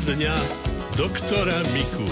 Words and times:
Poradňa 0.00 0.32
doktora 0.96 1.60
Miku. 1.76 2.08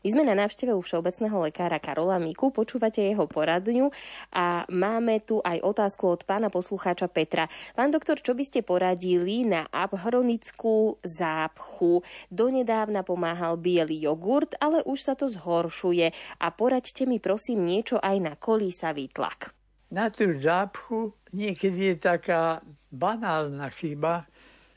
My 0.00 0.08
sme 0.08 0.24
na 0.24 0.32
návšteve 0.32 0.72
u 0.72 0.80
všeobecného 0.80 1.44
lekára 1.44 1.76
Karola 1.76 2.16
Miku, 2.16 2.48
počúvate 2.48 3.04
jeho 3.04 3.28
poradňu 3.28 3.92
a 4.32 4.64
máme 4.72 5.20
tu 5.20 5.44
aj 5.44 5.60
otázku 5.60 6.08
od 6.08 6.24
pána 6.24 6.48
poslucháča 6.48 7.12
Petra. 7.12 7.52
Pán 7.76 7.92
doktor, 7.92 8.24
čo 8.24 8.32
by 8.32 8.44
ste 8.48 8.64
poradili 8.64 9.44
na 9.44 9.68
abhronickú 9.68 10.96
zápchu? 11.04 12.08
Donedávna 12.32 13.04
pomáhal 13.04 13.60
biely 13.60 14.00
jogurt, 14.00 14.56
ale 14.56 14.80
už 14.88 14.96
sa 14.96 15.12
to 15.12 15.28
zhoršuje 15.28 16.08
a 16.40 16.46
poraďte 16.56 17.04
mi 17.04 17.20
prosím 17.20 17.68
niečo 17.68 18.00
aj 18.00 18.16
na 18.16 18.32
kolísavý 18.32 19.12
tlak. 19.12 19.52
Na 19.92 20.08
tú 20.08 20.24
zápchu 20.40 21.12
niekedy 21.36 21.92
je 21.92 21.96
taká 22.00 22.64
banálna 22.88 23.68
chyba, 23.76 24.24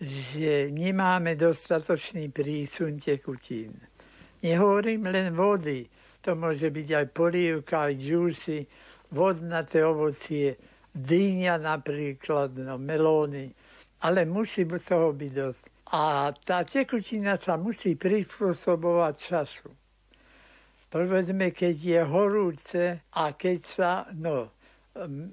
že 0.01 0.71
nemáme 0.71 1.39
dostatočný 1.39 2.27
prísun 2.31 2.99
tekutín. 2.99 3.75
Nehovorím 4.43 5.07
len 5.07 5.31
vody, 5.31 5.87
to 6.19 6.35
môže 6.35 6.67
byť 6.67 6.87
aj 6.91 7.05
polievka, 7.15 7.89
aj 7.89 7.93
džúsy, 7.95 8.59
vodnaté 9.13 9.85
ovocie, 9.85 10.57
dýňa 10.95 11.55
napríklad, 11.61 12.59
no, 12.59 12.75
melóny, 12.81 13.51
ale 14.03 14.25
musí 14.25 14.65
toho 14.65 15.13
byť 15.13 15.31
dosť. 15.31 15.63
A 15.93 16.33
tá 16.33 16.65
tekutina 16.65 17.37
sa 17.37 17.55
musí 17.61 17.93
prispôsobovať 17.93 19.13
času. 19.15 19.69
Povedzme, 20.89 21.51
keď 21.51 21.75
je 21.75 22.01
horúce 22.07 22.83
a 23.11 23.23
keď 23.35 23.59
sa, 23.67 23.91
no, 24.15 24.54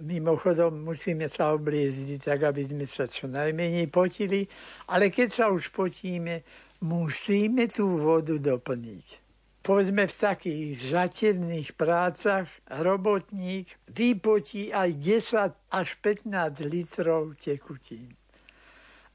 mimochodom 0.02 0.83
musíme 0.83 1.30
sa 1.30 1.55
obliezdiť, 1.55 2.19
tak 2.19 2.51
aby 2.51 2.66
sme 2.66 2.87
sa 2.91 3.07
čo 3.07 3.30
najmenej 3.30 3.87
potili, 3.87 4.51
ale 4.91 5.07
keď 5.07 5.29
sa 5.30 5.47
už 5.55 5.71
potíme, 5.71 6.43
musíme 6.82 7.71
tú 7.71 7.95
vodu 7.95 8.35
doplniť. 8.43 9.23
Povedzme 9.63 10.10
v 10.10 10.19
takých 10.19 10.91
žaterných 10.91 11.79
prácach 11.79 12.51
robotník 12.66 13.71
vypotí 13.87 14.74
aj 14.74 14.91
10 14.99 15.54
až 15.71 15.88
15 16.02 16.66
litrov 16.66 17.38
tekutín. 17.38 18.19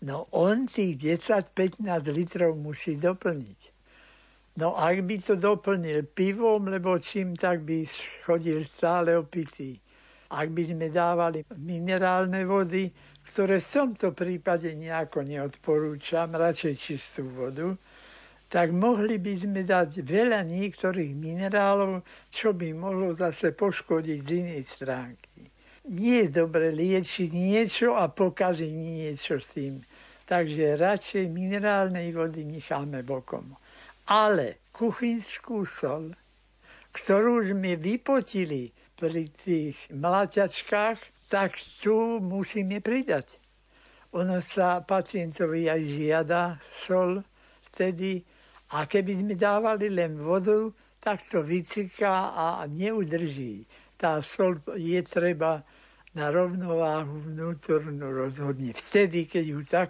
No 0.07 0.31
on 0.31 0.63
tých 0.63 1.19
10-15 1.27 1.83
litrov 2.15 2.55
musí 2.55 2.95
doplniť. 2.95 3.75
No 4.63 4.79
ak 4.79 5.03
by 5.03 5.15
to 5.19 5.35
doplnil 5.35 6.07
pivom, 6.15 6.71
lebo 6.71 6.95
čím, 7.03 7.35
tak 7.35 7.67
by 7.67 7.83
chodil 8.23 8.63
stále 8.63 9.19
opitý. 9.19 9.83
Ak 10.27 10.51
by 10.51 10.63
sme 10.67 10.91
dávali 10.91 11.47
minerálne 11.55 12.43
vody, 12.43 12.91
ktoré 13.31 13.63
v 13.63 13.71
tomto 13.71 14.11
prípade 14.11 14.75
nejako 14.75 15.23
neodporúčam, 15.23 16.35
radšej 16.35 16.75
čistú 16.75 17.23
vodu, 17.31 17.75
tak 18.47 18.71
mohli 18.71 19.19
by 19.19 19.33
sme 19.35 19.61
dať 19.67 20.03
veľa 20.07 20.43
niektorých 20.47 21.11
minerálov, 21.11 22.03
čo 22.31 22.55
by 22.55 22.71
mohlo 22.71 23.11
zase 23.11 23.51
poškodiť 23.51 24.19
z 24.23 24.29
inej 24.31 24.63
stránky. 24.71 25.51
Nie 25.87 26.27
je 26.27 26.43
dobre 26.43 26.71
liečiť 26.71 27.31
niečo 27.31 27.95
a 27.95 28.11
pokaziť 28.11 28.71
niečo 28.71 29.39
s 29.39 29.47
tým. 29.55 29.79
Takže 30.27 30.75
radšej 30.75 31.31
minerálnej 31.31 32.11
vody 32.11 32.43
necháme 32.43 33.03
bokom. 33.03 33.55
Ale 34.11 34.67
kuchynskú 34.75 35.63
sol, 35.63 36.11
ktorú 36.91 37.47
sme 37.47 37.79
vypotili 37.79 38.71
pri 38.97 39.29
tých 39.29 39.77
mláťačkách, 39.93 41.29
tak 41.29 41.53
tu 41.79 42.17
musíme 42.17 42.81
pridať. 42.81 43.37
Ono 44.17 44.41
sa 44.41 44.81
pacientovi 44.81 45.69
aj 45.69 45.81
žiada 45.85 46.41
sol 46.73 47.21
vtedy 47.69 48.25
a 48.73 48.89
keby 48.89 49.21
sme 49.21 49.35
dávali 49.37 49.93
len 49.93 50.17
vodu, 50.17 50.73
tak 50.97 51.23
to 51.29 51.45
vyciká 51.45 52.33
a 52.33 52.65
neudrží. 52.65 53.63
Tá 53.95 54.19
sol 54.25 54.57
je 54.75 54.99
treba 55.05 55.61
na 56.17 56.33
rovnováhu 56.33 57.29
vnútornú 57.29 58.09
rozhodne 58.09 58.73
vtedy, 58.73 59.29
keď 59.29 59.45
ju 59.45 59.61
tak 59.61 59.89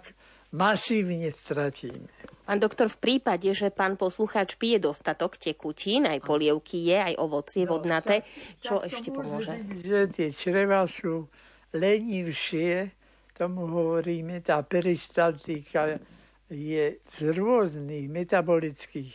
masívne 0.52 1.32
stratíme. 1.32 2.37
Pán 2.48 2.64
doktor, 2.64 2.88
v 2.88 2.96
prípade, 2.96 3.52
že 3.52 3.68
pán 3.68 4.00
poslucháč 4.00 4.56
pije 4.56 4.80
dostatok 4.80 5.36
tekutín, 5.36 6.08
aj 6.08 6.24
polievky 6.24 6.80
je, 6.80 6.96
aj 6.96 7.14
ovocie 7.20 7.68
no, 7.68 7.76
vodnaté, 7.76 8.24
čo 8.64 8.80
ešte 8.80 9.12
pomôže? 9.12 9.52
Byť, 9.52 9.84
že 9.84 10.00
tie 10.08 10.28
čreva 10.32 10.88
sú 10.88 11.28
lenivšie, 11.76 12.96
tomu 13.36 13.68
hovoríme, 13.68 14.40
tá 14.40 14.64
peristaltika 14.64 16.00
je 16.48 16.96
z 17.04 17.18
rôznych 17.36 18.08
metabolických 18.08 19.12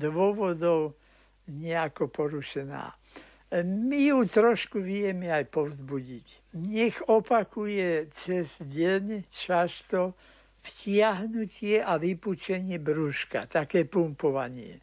dôvodov 0.00 0.96
nejako 1.52 2.08
porušená. 2.08 2.96
My 3.60 3.98
ju 4.08 4.24
trošku 4.24 4.80
vieme 4.80 5.28
aj 5.28 5.52
povzbudiť. 5.52 6.56
Nech 6.64 6.96
opakuje 7.04 8.08
cez 8.24 8.48
deň 8.56 9.28
často 9.28 10.16
vtiahnutie 10.60 11.80
a 11.80 11.96
vypučenie 11.96 12.76
brúška, 12.80 13.48
také 13.48 13.88
pumpovanie. 13.88 14.80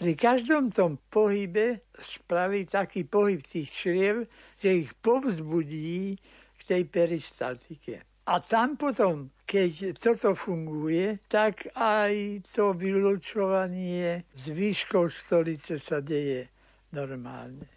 Pri 0.00 0.16
každom 0.16 0.72
tom 0.72 0.96
pohybe 1.12 1.84
spraví 2.00 2.64
taký 2.64 3.04
pohyb 3.04 3.44
tých 3.44 3.68
čriev, 3.68 4.24
že 4.56 4.88
ich 4.88 4.96
povzbudí 4.96 6.16
k 6.56 6.60
tej 6.64 6.82
peristaltike. 6.88 8.00
A 8.30 8.40
tam 8.40 8.80
potom, 8.80 9.28
keď 9.44 9.96
toto 10.00 10.32
funguje, 10.32 11.20
tak 11.28 11.68
aj 11.76 12.40
to 12.48 12.72
vylučovanie 12.72 14.24
zvyškov 14.38 15.12
stolice 15.12 15.76
sa 15.76 16.00
deje 16.00 16.48
normálne. 16.96 17.68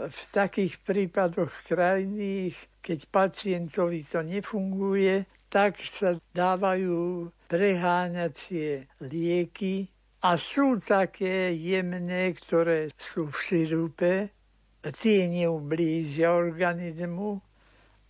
V 0.00 0.20
takých 0.32 0.80
prípadoch 0.80 1.52
krajných, 1.68 2.56
keď 2.80 2.98
pacientovi 3.10 4.08
to 4.08 4.24
nefunguje, 4.24 5.28
tak 5.50 5.82
sa 5.82 6.14
dávajú 6.30 7.26
preháňacie 7.50 8.86
lieky 9.02 9.90
a 10.22 10.38
sú 10.38 10.78
také 10.78 11.50
jemné, 11.58 12.30
ktoré 12.38 12.94
sú 12.94 13.26
v 13.26 13.36
sirupe, 13.36 14.14
tie 14.80 15.26
neublížia 15.26 16.30
organizmu, 16.30 17.42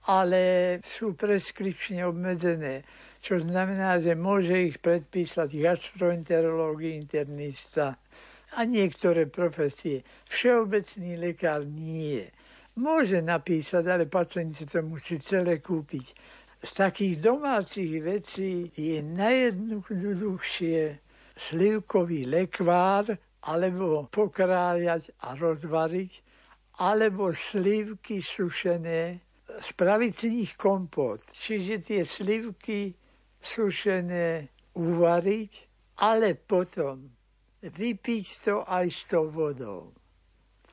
ale 0.06 0.42
sú 0.84 1.16
preskripčne 1.16 2.04
obmedzené, 2.04 2.84
čo 3.24 3.40
znamená, 3.40 4.00
že 4.00 4.12
môže 4.12 4.56
ich 4.60 4.76
predpísať 4.80 5.48
gastroenterológ, 5.48 6.84
internista 6.84 7.96
a 8.56 8.58
niektoré 8.68 9.28
profesie. 9.28 10.04
Všeobecný 10.28 11.16
lekár 11.20 11.64
nie. 11.64 12.26
Môže 12.80 13.20
napísať, 13.20 13.84
ale 13.86 14.04
pacient 14.06 14.56
to 14.56 14.80
musí 14.80 15.20
celé 15.20 15.60
kúpiť 15.60 16.06
z 16.60 16.70
takých 16.76 17.24
domácich 17.24 18.04
vecí 18.04 18.68
je 18.76 19.00
najjednoduchšie 19.00 21.00
slivkový 21.36 22.28
lekvár, 22.28 23.16
alebo 23.40 24.04
pokrájať 24.12 25.16
a 25.24 25.32
rozvariť, 25.32 26.12
alebo 26.84 27.32
slivky 27.32 28.20
sušené, 28.20 29.24
spraviť 29.48 30.12
z 30.12 30.24
nich 30.28 30.52
kompot. 30.60 31.24
Čiže 31.32 31.80
tie 31.80 32.02
slivky 32.04 32.92
sušené 33.40 34.52
uvariť, 34.76 35.52
ale 36.04 36.36
potom 36.36 37.08
vypiť 37.64 38.24
to 38.44 38.60
aj 38.68 38.86
s 38.92 39.00
tou 39.08 39.32
vodou. 39.32 39.96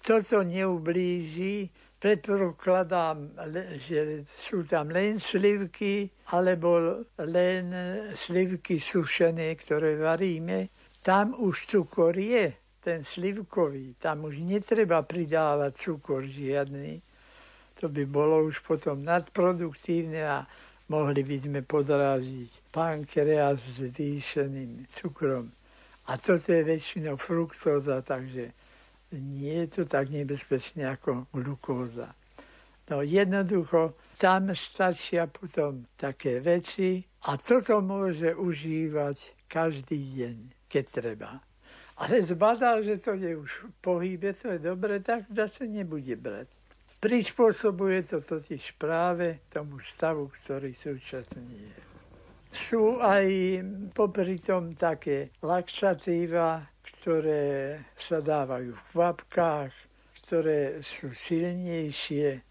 Toto 0.04 0.44
neublíži 0.44 1.72
Predpokladám, 2.08 3.36
že 3.84 4.24
sú 4.32 4.64
tam 4.64 4.96
len 4.96 5.20
slivky 5.20 6.08
alebo 6.32 7.04
len 7.20 7.76
slivky 8.16 8.80
sušené, 8.80 9.52
ktoré 9.60 10.00
varíme. 10.00 10.72
Tam 11.04 11.36
už 11.36 11.68
cukor 11.68 12.16
je, 12.16 12.56
ten 12.80 13.04
slivkový. 13.04 14.00
Tam 14.00 14.24
už 14.24 14.40
netreba 14.40 15.04
pridávať 15.04 15.76
cukor 15.76 16.24
žiadny. 16.24 17.04
To 17.84 17.92
by 17.92 18.08
bolo 18.08 18.48
už 18.48 18.64
potom 18.64 19.04
nadproduktívne 19.04 20.24
a 20.24 20.48
mohli 20.88 21.28
by 21.28 21.44
sme 21.44 21.60
podrážiť 21.60 22.72
pankreas 22.72 23.60
s 23.60 23.84
zvýšeným 23.84 24.88
cukrom. 24.96 25.52
A 26.08 26.16
toto 26.16 26.56
je 26.56 26.64
väčšinou 26.64 27.20
fruktóza, 27.20 28.00
takže 28.00 28.56
nie 29.12 29.66
je 29.66 29.68
to 29.68 29.84
tak 29.86 30.10
nebezpečné 30.10 30.84
ako 30.88 31.32
glukóza. 31.32 32.12
No 32.88 33.04
jednoducho, 33.04 34.00
tam 34.16 34.56
stačia 34.56 35.28
potom 35.28 35.84
také 36.00 36.40
veci 36.40 37.04
a 37.28 37.36
toto 37.36 37.84
môže 37.84 38.32
užívať 38.32 39.48
každý 39.52 40.00
deň, 40.16 40.38
keď 40.72 40.86
treba. 40.88 41.32
Ale 41.98 42.24
zbadal, 42.24 42.86
že 42.88 43.02
to 43.04 43.18
je 43.18 43.36
už 43.36 43.52
v 43.68 43.72
pohybe, 43.82 44.32
to 44.38 44.56
je 44.56 44.60
dobre, 44.62 45.04
tak 45.04 45.28
zase 45.34 45.68
nebude 45.68 46.16
brať. 46.16 46.48
Prispôsobuje 47.02 48.08
to 48.08 48.22
totiž 48.22 48.78
práve 48.80 49.44
tomu 49.50 49.82
stavu, 49.84 50.30
ktorý 50.30 50.72
súčasne 50.78 51.44
je. 51.44 51.74
Sú 52.54 53.04
aj 53.04 53.28
popri 53.92 54.40
tom 54.40 54.74
také 54.74 55.36
laxatíva, 55.44 56.64
ktoré 57.08 57.88
sa 57.96 58.20
dávajú 58.20 58.76
v 58.76 58.84
kvapkách, 58.92 59.72
ktoré 60.28 60.84
sú 60.84 61.16
silnejšie. 61.16 62.44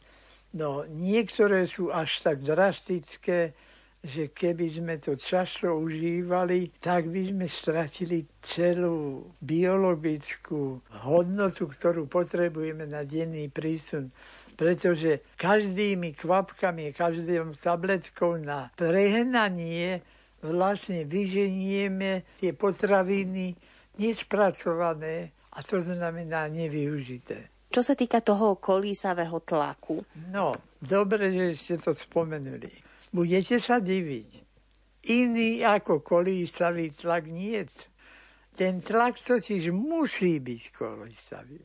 No 0.56 0.88
niektoré 0.88 1.68
sú 1.68 1.92
až 1.92 2.24
tak 2.24 2.40
drastické, 2.40 3.52
že 4.00 4.32
keby 4.32 4.80
sme 4.80 4.96
to 4.96 5.12
často 5.20 5.76
užívali, 5.76 6.72
tak 6.80 7.04
by 7.12 7.36
sme 7.36 7.44
stratili 7.44 8.24
celú 8.40 9.28
biologickú 9.44 10.80
hodnotu, 11.04 11.68
ktorú 11.68 12.08
potrebujeme 12.08 12.88
na 12.88 13.04
denný 13.04 13.52
prísun. 13.52 14.08
Pretože 14.56 15.36
každými 15.36 16.16
kvapkami, 16.16 16.96
každým 16.96 17.52
tabletkou 17.60 18.40
na 18.40 18.72
prehnanie 18.72 20.00
vlastne 20.40 21.04
vyženieme 21.04 22.40
tie 22.40 22.56
potraviny 22.56 23.75
nespracované 23.96 25.32
a 25.56 25.62
to 25.64 25.80
znamená 25.80 26.48
nevyužité. 26.52 27.68
Čo 27.72 27.82
sa 27.82 27.94
týka 27.98 28.22
toho 28.22 28.56
kolísavého 28.56 29.42
tlaku? 29.42 30.04
No, 30.30 30.56
dobre, 30.80 31.32
že 31.34 31.44
ste 31.58 31.74
to 31.80 31.92
spomenuli 31.92 32.86
budete 33.16 33.56
sa 33.56 33.80
diviť. 33.80 34.30
Iný 35.08 35.64
ako 35.64 36.04
kolísavý 36.04 36.92
tlak 36.92 37.30
nie. 37.30 37.64
Ten 38.52 38.84
tlak 38.84 39.16
totiž 39.16 39.72
musí 39.72 40.42
byť 40.42 40.62
kolísavý. 40.76 41.62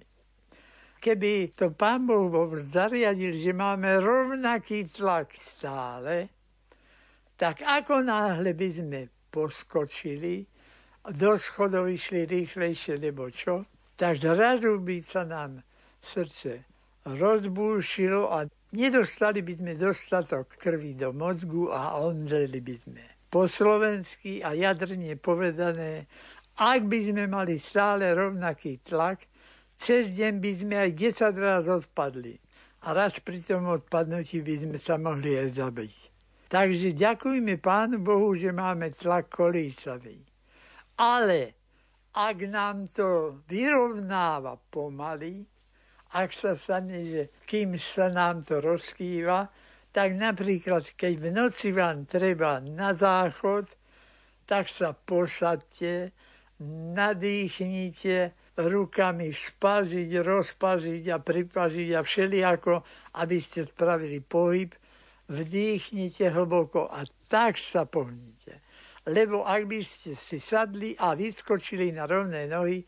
Keby 1.02 1.58
to 1.58 1.74
pán 1.74 2.06
Boh 2.06 2.54
zariadil, 2.70 3.42
že 3.42 3.52
máme 3.58 3.98
rovnaký 3.98 4.86
tlak 4.86 5.34
stále, 5.42 6.30
tak 7.34 7.66
ako 7.66 8.06
náhle 8.06 8.54
by 8.54 8.70
sme 8.70 9.00
poskočili, 9.34 10.46
do 11.10 11.38
schodov 11.42 11.90
išli 11.90 12.30
rýchlejšie, 12.30 13.02
lebo 13.02 13.30
čo, 13.34 13.66
tak 13.98 14.22
zrazu 14.22 14.78
by 14.78 14.98
sa 15.02 15.26
nám 15.26 15.66
srdce 16.02 16.66
rozbúšilo 17.06 18.30
a 18.30 18.46
Nedostali 18.72 19.44
by 19.44 19.54
sme 19.60 19.76
dostatok 19.76 20.56
krvi 20.56 20.96
do 20.96 21.12
mozgu 21.12 21.68
a 21.76 22.00
omdleli 22.08 22.64
by 22.64 22.76
sme. 22.80 23.04
Po 23.28 23.44
slovensky 23.44 24.40
a 24.40 24.56
jadrne 24.56 25.20
povedané, 25.20 26.08
ak 26.56 26.88
by 26.88 27.12
sme 27.12 27.28
mali 27.28 27.60
stále 27.60 28.16
rovnaký 28.16 28.80
tlak, 28.80 29.28
cez 29.76 30.08
deň 30.16 30.34
by 30.40 30.52
sme 30.56 30.76
aj 30.88 30.92
10 30.96 31.36
raz 31.36 31.68
odpadli. 31.68 32.40
A 32.88 32.96
raz 32.96 33.20
pri 33.20 33.44
tom 33.44 33.68
odpadnutí 33.68 34.40
by 34.40 34.64
sme 34.64 34.78
sa 34.80 34.96
mohli 34.96 35.36
aj 35.36 35.52
zabiť. 35.52 35.96
Takže 36.48 36.96
ďakujme 36.96 37.60
Pánu 37.60 38.00
Bohu, 38.00 38.32
že 38.40 38.56
máme 38.56 38.96
tlak 38.96 39.36
kolísavý. 39.36 40.31
Ale 41.02 41.58
ak 42.14 42.38
nám 42.46 42.86
to 42.94 43.42
vyrovnáva 43.50 44.62
pomaly, 44.70 45.42
ak 46.14 46.30
sa 46.30 46.54
stane, 46.54 47.00
že 47.10 47.22
kým 47.50 47.74
sa 47.82 48.14
nám 48.14 48.46
to 48.46 48.62
rozkýva, 48.62 49.50
tak 49.90 50.14
napríklad, 50.14 50.94
keď 50.94 51.14
v 51.18 51.28
noci 51.34 51.74
vám 51.74 52.06
treba 52.06 52.62
na 52.62 52.94
záchod, 52.94 53.66
tak 54.46 54.70
sa 54.70 54.94
posadte, 54.94 56.14
nadýchnite, 56.94 58.38
rukami 58.62 59.34
spažiť, 59.34 60.10
rozpažiť 60.22 61.04
a 61.10 61.18
pripažiť 61.18 61.90
a 61.98 62.00
všelijako, 62.06 62.74
aby 63.18 63.38
ste 63.42 63.66
spravili 63.66 64.22
pohyb, 64.22 64.76
vdýchnite 65.32 66.30
hlboko 66.30 66.92
a 66.92 67.08
tak 67.32 67.58
sa 67.58 67.88
pohnite. 67.88 68.31
Lebo 69.12 69.44
ak 69.44 69.68
by 69.68 69.84
ste 69.84 70.16
si 70.16 70.40
sadli 70.40 70.96
a 70.96 71.12
vyskočili 71.12 71.92
na 71.92 72.08
rovné 72.08 72.48
nohy, 72.48 72.80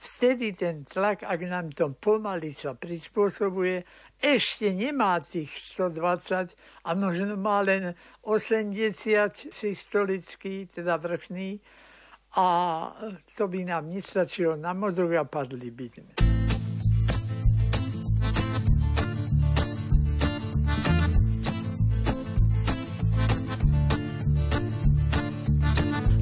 vtedy 0.00 0.56
ten 0.56 0.88
tlak, 0.88 1.20
ak 1.20 1.40
nám 1.44 1.68
to 1.76 1.92
pomaly 1.92 2.56
sa 2.56 2.72
prispôsobuje, 2.72 3.84
ešte 4.16 4.72
nemá 4.72 5.20
tých 5.20 5.52
120 5.76 6.56
a 6.88 6.90
možno 6.96 7.36
má 7.36 7.60
len 7.60 7.92
80 8.24 9.52
systolický, 9.52 10.64
teda 10.64 10.96
vrchný, 10.96 11.60
a 12.36 12.46
to 13.36 13.48
by 13.48 13.64
nám 13.64 13.88
nestačilo 13.92 14.56
na 14.56 14.72
mozog 14.72 15.12
a 15.16 15.24
padli 15.24 15.72
by 15.72 15.86
sme. 15.88 16.25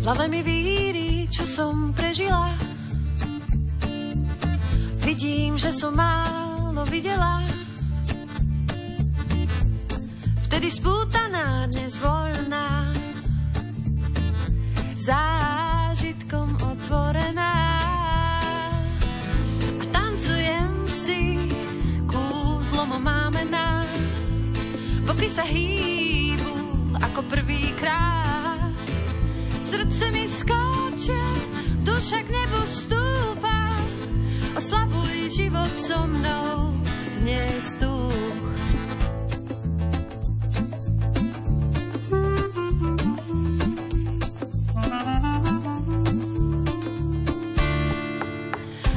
Hlave 0.04 0.28
mi 0.28 0.44
víri, 0.44 1.24
čo 1.32 1.48
som 1.48 1.88
prežila 1.96 2.52
Vidím, 5.00 5.56
že 5.56 5.72
som 5.72 5.96
málo 5.96 6.84
videla. 6.92 7.40
Vtedy 10.44 10.68
spútaná, 10.68 11.64
dnes 11.72 11.96
voľná. 11.96 12.92
Zážitkom 15.00 16.52
otvorená. 16.52 17.56
A 19.80 19.84
tancujem 19.88 20.72
si, 20.88 21.48
kúzlom 22.08 23.00
máme 23.00 23.44
na. 23.48 23.88
Boky 25.08 25.32
sa 25.32 25.48
hýbu 25.48 26.52
ako 26.92 27.24
prvýkrát. 27.28 28.43
Srdce 29.74 30.06
mi 30.14 30.28
skáče, 30.30 31.22
duša 31.82 32.22
k 32.22 32.28
nebu 32.30 32.62
stúpa 32.70 33.74
Oslavuj 34.54 35.34
život 35.34 35.74
so 35.74 35.98
mnou 36.06 36.78
dnes 37.18 37.74
tu. 37.82 37.90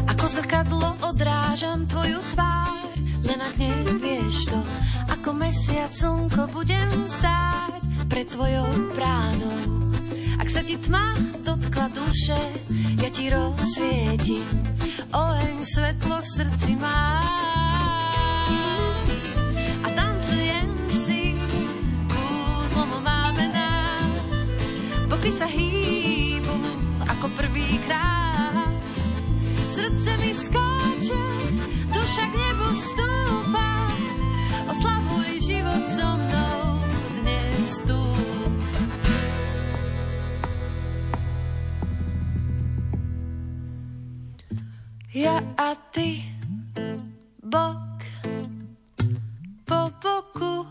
Ako 0.06 0.26
zrkadlo 0.30 0.94
odrážam 1.02 1.90
tvoju 1.90 2.22
tvár, 2.38 2.86
len 3.26 3.40
ak 3.42 3.58
nevieš 3.58 4.46
to, 4.46 4.62
ako 5.10 5.42
mesiac 5.42 5.90
slnko 5.90 6.54
budem 6.54 7.10
stáť 7.10 7.82
pred 8.14 8.30
tvojou 8.30 8.94
bránou. 8.94 9.87
Ak 10.48 10.56
sa 10.56 10.64
ti 10.64 10.80
tma 10.80 11.12
dotkla 11.44 11.92
duše, 11.92 12.40
ja 13.04 13.12
ti 13.12 13.28
rozsvietim 13.28 14.48
oheň 15.12 15.60
svetlo 15.60 16.24
v 16.24 16.28
srdci 16.40 16.72
má. 16.80 17.20
A 19.84 19.88
tancujem 19.92 20.72
si, 20.88 21.36
kúzlom 22.08 22.96
máme 23.04 23.52
na, 23.52 24.00
boky 25.12 25.36
sa 25.36 25.52
hýbu 25.52 26.56
ako 27.04 27.28
prvýkrát. 27.36 28.72
Srdce 29.68 30.16
mi 30.24 30.32
skáče, 30.32 31.24
duša 31.92 32.24
k 32.24 32.34
nebu 32.40 32.68
stúpa, 32.72 33.17
Ja 45.18 45.42
a 45.58 45.74
ty, 45.92 46.22
bok 47.42 48.06
po 49.66 49.90
boku. 49.98 50.66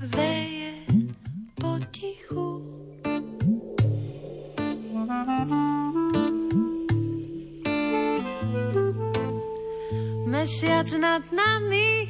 Veje 0.00 0.72
potichu. 1.60 2.64
Mesiac 10.24 10.88
nad 10.96 11.22
nami, 11.28 12.08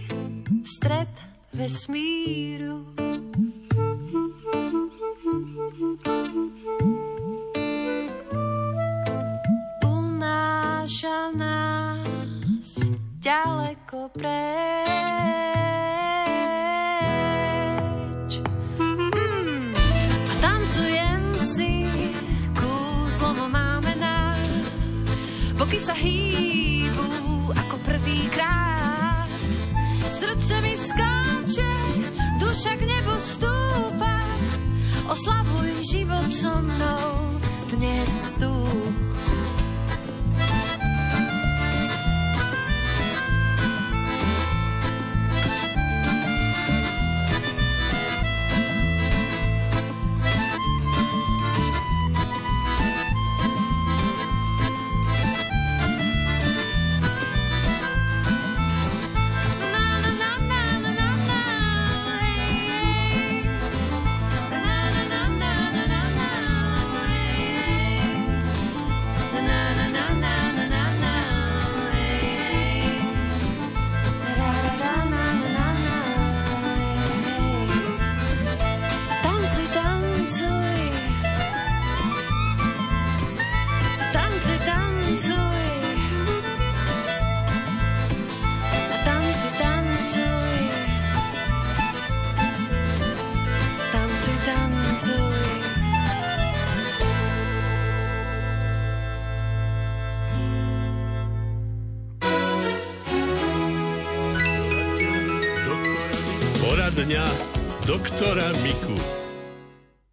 stred 0.62 1.31
vesmíru. 1.52 3.01
Však 32.82 32.90
nebu 32.90 33.16
stúpa. 33.22 34.14
Oslavuj 35.06 35.70
život 35.86 36.28
so 36.34 36.50
mnou 36.58 37.01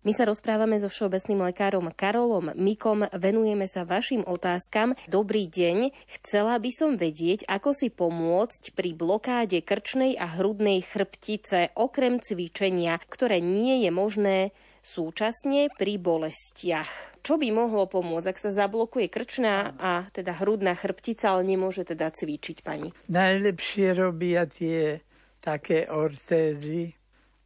My 0.10 0.18
sa 0.18 0.26
rozprávame 0.26 0.74
so 0.82 0.90
všeobecným 0.90 1.54
lekárom 1.54 1.86
Karolom 1.94 2.50
Mikom, 2.58 3.06
venujeme 3.14 3.70
sa 3.70 3.86
vašim 3.86 4.26
otázkam. 4.26 4.98
Dobrý 5.06 5.46
deň, 5.46 5.94
chcela 6.18 6.58
by 6.58 6.72
som 6.74 6.98
vedieť, 6.98 7.46
ako 7.46 7.78
si 7.78 7.94
pomôcť 7.94 8.74
pri 8.74 8.98
blokáde 8.98 9.62
krčnej 9.62 10.18
a 10.18 10.34
hrudnej 10.34 10.82
chrbtice, 10.82 11.78
okrem 11.78 12.18
cvičenia, 12.18 12.98
ktoré 13.06 13.38
nie 13.38 13.86
je 13.86 13.94
možné 13.94 14.38
súčasne 14.82 15.70
pri 15.78 16.02
bolestiach. 16.02 17.22
Čo 17.22 17.38
by 17.38 17.54
mohlo 17.54 17.86
pomôcť, 17.86 18.34
ak 18.34 18.42
sa 18.42 18.50
zablokuje 18.50 19.14
krčná 19.14 19.78
a 19.78 20.10
teda 20.10 20.42
hrudná 20.42 20.74
chrbtica, 20.74 21.38
ale 21.38 21.46
nemôže 21.46 21.86
teda 21.86 22.10
cvičiť 22.10 22.66
pani? 22.66 22.90
Najlepšie 23.14 23.94
robia 23.94 24.50
tie 24.50 25.06
také 25.38 25.86
ortézy 25.86 26.98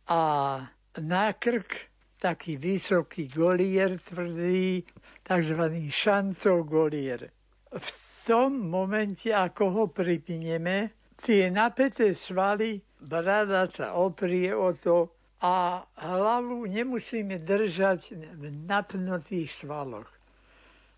a 0.08 0.63
na 0.96 1.27
krk 1.36 1.91
taký 2.23 2.55
vysoký 2.55 3.27
golier 3.27 3.99
tvrdý, 3.99 4.87
tzv. 5.27 5.61
šancov 5.91 6.63
golier. 6.63 7.27
V 7.67 7.89
tom 8.23 8.71
momente, 8.71 9.27
ako 9.27 9.63
ho 9.75 9.83
pripneme, 9.91 10.95
tie 11.19 11.51
napäté 11.51 12.15
svaly, 12.15 12.79
brada 13.03 13.67
sa 13.67 13.99
oprie 13.99 14.55
o 14.55 14.71
to 14.71 15.11
a 15.43 15.83
hlavu 15.99 16.63
nemusíme 16.71 17.43
držať 17.43 18.15
v 18.39 18.43
napnutých 18.63 19.51
svaloch. 19.51 20.07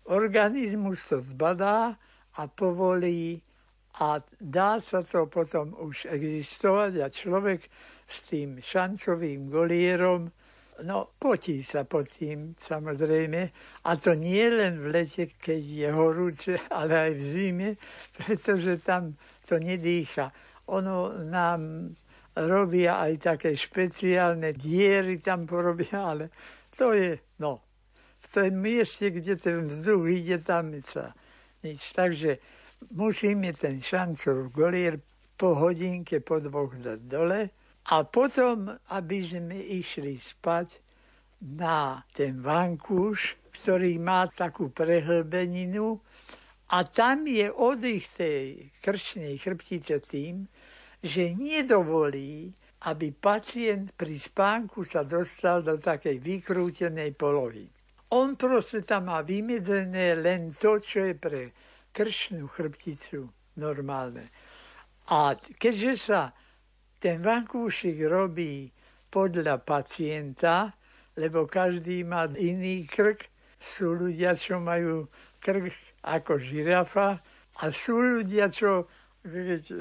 Organizmus 0.06 1.02
to 1.10 1.18
zbadá 1.26 1.98
a 2.38 2.42
povolí 2.46 3.42
a 3.98 4.22
dá 4.38 4.78
sa 4.78 5.02
to 5.02 5.26
potom 5.26 5.74
už 5.74 6.06
existovať 6.06 6.92
a 7.02 7.06
človek 7.10 7.66
s 8.06 8.16
tým 8.30 8.62
šancovým 8.62 9.50
golierom, 9.50 10.30
no 10.84 11.16
potí 11.16 11.64
sa 11.64 11.88
pod 11.88 12.10
tým 12.12 12.52
samozrejme. 12.60 13.40
A 13.88 13.90
to 13.96 14.12
nie 14.12 14.44
len 14.50 14.82
v 14.82 14.92
lete, 14.92 15.32
keď 15.38 15.62
je 15.62 15.88
horúce, 15.88 16.52
ale 16.78 17.10
aj 17.10 17.12
v 17.16 17.22
zime, 17.22 17.68
pretože 18.12 18.82
tam 18.84 19.16
to 19.48 19.56
nedýcha. 19.56 20.32
Ono 20.68 21.14
nám 21.24 21.94
robia 22.36 23.00
aj 23.00 23.12
také 23.22 23.56
špeciálne 23.56 24.52
diery, 24.52 25.16
tam 25.16 25.48
porobia, 25.48 26.12
ale 26.12 26.24
to 26.76 26.92
je, 26.92 27.16
no, 27.40 27.64
v 28.20 28.26
tom 28.28 28.52
mieste, 28.60 29.08
kde 29.08 29.38
ten 29.40 29.64
vzduch 29.64 30.04
ide, 30.12 30.36
tam 30.44 30.76
sa 30.84 31.16
nič. 31.64 31.94
Takže 31.96 32.36
musíme 32.92 33.54
ten 33.56 33.80
šancov 33.80 34.52
golier 34.52 35.00
po 35.38 35.56
hodinke, 35.56 36.20
po 36.20 36.42
dvoch 36.42 36.76
dať 36.76 37.00
dole 37.08 37.48
a 37.86 38.02
potom, 38.02 38.74
aby 38.90 39.18
sme 39.22 39.58
išli 39.62 40.18
spať 40.18 40.82
na 41.54 42.02
ten 42.10 42.42
vankúš, 42.42 43.38
ktorý 43.62 44.02
má 44.02 44.26
takú 44.26 44.74
prehlbeninu 44.74 45.94
a 46.74 46.82
tam 46.82 47.30
je 47.30 47.46
oddych 47.46 48.10
tej 48.18 48.74
krčnej 48.82 49.38
chrbtice 49.38 50.02
tým, 50.02 50.50
že 50.98 51.30
nedovolí, 51.30 52.50
aby 52.90 53.14
pacient 53.14 53.94
pri 53.94 54.18
spánku 54.18 54.82
sa 54.82 55.06
dostal 55.06 55.62
do 55.62 55.78
takej 55.78 56.18
vykrútenej 56.18 57.14
polohy. 57.14 57.70
On 58.10 58.34
proste 58.34 58.82
tam 58.82 59.10
má 59.10 59.22
vymedzené 59.22 60.18
len 60.18 60.50
to, 60.54 60.82
čo 60.82 61.06
je 61.06 61.14
pre 61.14 61.42
kršnú 61.94 62.50
chrbticu 62.50 63.30
normálne. 63.58 64.30
A 65.06 65.38
keďže 65.38 65.94
sa 65.98 66.34
ten 67.00 67.22
vankúšik 67.22 68.00
robí 68.08 68.72
podľa 69.12 69.60
pacienta, 69.62 70.72
lebo 71.16 71.48
každý 71.48 72.04
má 72.04 72.28
iný 72.36 72.84
krk, 72.84 73.28
sú 73.56 73.96
ľudia, 73.96 74.36
čo 74.36 74.60
majú 74.60 75.08
krk 75.40 75.72
ako 76.04 76.38
žirafa 76.38 77.18
a 77.56 77.62
sú 77.72 77.96
ľudia, 77.98 78.52
čo 78.52 78.84
keď 79.26 79.64
e, 79.72 79.76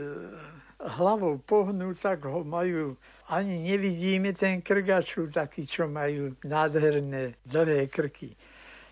hlavou 0.96 1.38
pohnú, 1.38 1.94
tak 1.94 2.26
ho 2.26 2.42
majú, 2.42 2.98
ani 3.30 3.62
nevidíme 3.62 4.34
ten 4.34 4.62
krk 4.62 4.88
a 4.90 5.00
sú 5.06 5.30
takí, 5.30 5.70
čo 5.70 5.86
majú 5.86 6.34
nádherné 6.44 7.38
dlhé 7.46 7.88
krky. 7.88 8.34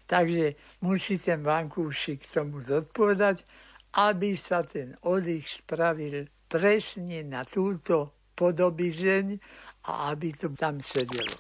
Takže 0.06 0.54
musí 0.84 1.18
ten 1.18 1.42
vankúšik 1.42 2.28
tomu 2.30 2.62
zodpovedať, 2.62 3.42
aby 3.98 4.36
sa 4.38 4.62
ten 4.62 4.98
oddych 5.06 5.64
spravil 5.64 6.28
presne 6.54 7.26
na 7.26 7.42
túto 7.42 8.30
podobizeň 8.38 9.26
a 9.90 10.14
aby 10.14 10.30
to 10.38 10.54
tam 10.54 10.78
sedelo. 10.86 11.34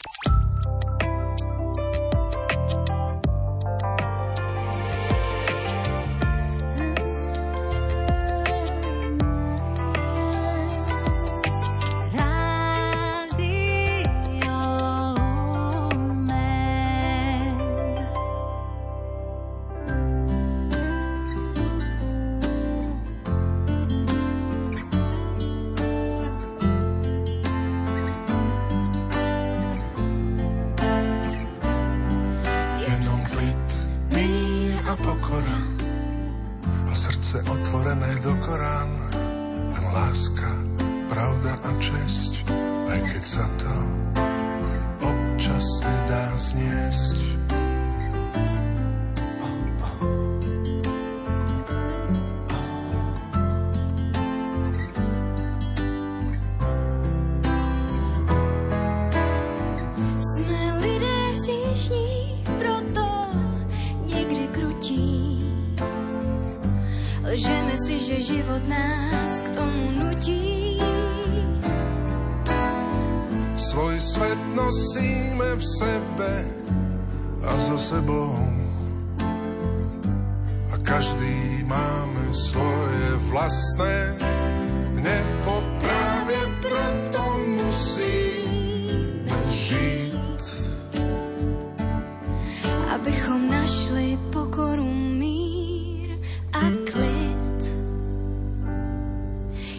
Abychom 92.93 93.49
našli 93.49 94.17
pokoru, 94.29 94.85
mír 95.17 96.13
a 96.53 96.69
klid. 96.91 97.59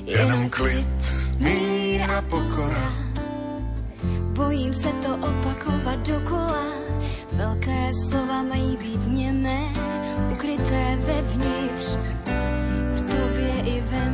Jenom 0.05 0.51
klid, 0.51 0.99
mír 1.39 2.11
a 2.11 2.23
pokora. 2.23 2.93
Bojím 4.35 4.75
se 4.75 4.89
to 4.89 5.15
opakovat 5.15 5.99
dokola. 6.09 6.65
Velké 7.33 7.91
slova 7.95 8.43
mají 8.43 8.77
být 8.77 9.07
němé, 9.07 9.61
ukryté 10.33 10.99
vevnitř, 11.07 11.97
v 12.95 13.01
tobě 13.01 13.63
i 13.65 13.81
ve 13.81 14.11
mně. 14.11 14.14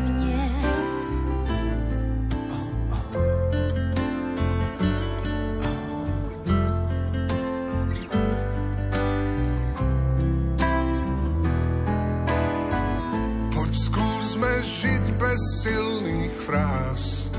Bez 15.30 15.62
silných 15.62 16.34
fráz. 16.42 17.30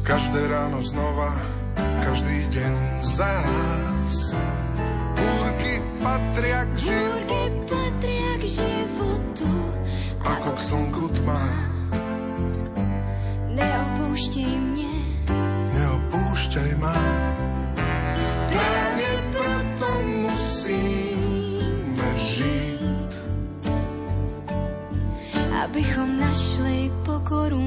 Každé 0.00 0.48
ráno 0.48 0.80
znova, 0.80 1.36
každý 2.00 2.48
deň 2.48 3.04
zás. 3.04 4.32
Búrky 5.12 5.76
patria 6.00 6.64
k 6.72 6.88
životu, 6.88 7.68
patria 7.68 8.32
k 8.40 8.44
životu, 8.48 9.52
ako 10.24 10.48
k 10.56 10.58
slnku 10.64 11.04
tma. 11.20 11.44
neopouštěj 13.52 14.56
mě. 14.56 14.94
Neopúšťaj 15.76 16.72
ma. 16.80 17.21
Abychom 25.82 26.20
našli 26.20 26.92
pokoru, 27.02 27.58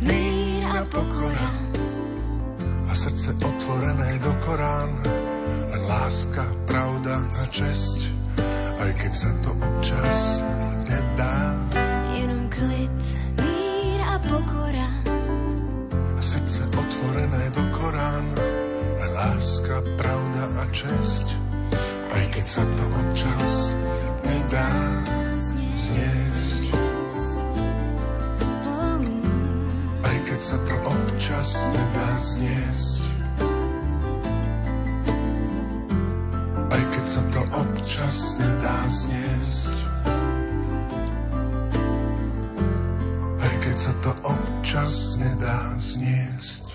mír 0.00 0.64
a 0.64 0.84
pokora 0.88 1.50
a 2.90 2.94
srdce 2.94 3.30
otvorené 3.38 4.18
do 4.18 4.34
Korán. 4.42 4.90
Len 5.70 5.82
láska, 5.86 6.42
pravda 6.66 7.22
a 7.38 7.46
česť, 7.46 8.10
aj 8.82 8.90
keď 8.98 9.12
sa 9.14 9.30
to 9.46 9.50
občas 9.54 10.42
nedá. 10.90 11.54
Jenom 12.18 12.50
klid, 12.50 12.98
mír 13.38 14.00
a 14.02 14.18
pokora. 14.18 14.90
A 16.18 16.20
srdce 16.20 16.66
otvorené 16.74 17.44
do 17.54 17.62
Korán. 17.70 18.26
Len 18.98 19.12
láska, 19.14 19.78
pravda 19.94 20.44
a 20.58 20.64
česť, 20.74 21.26
aj 22.10 22.24
keď 22.34 22.46
sa 22.50 22.62
to 22.74 22.84
občas 22.90 23.70
nedá 24.26 24.70
zniesť. 25.38 26.19
Sa 30.50 30.58
to 30.66 30.74
občas 30.82 31.70
nedá 31.70 32.10
zniesť. 32.18 33.02
Aj 36.74 36.82
keď 36.90 37.04
sa 37.06 37.22
to 37.30 37.42
občas 37.54 38.16
nedá 38.34 38.78
zniesť. 38.90 39.74
Aj 43.38 43.54
keď 43.62 43.76
sa 43.78 43.92
to 44.02 44.10
občas 44.26 45.22
nedá 45.22 45.70
zniesť. 45.78 46.66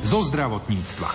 Zo 0.00 0.24
zdravotníctva. 0.24 1.12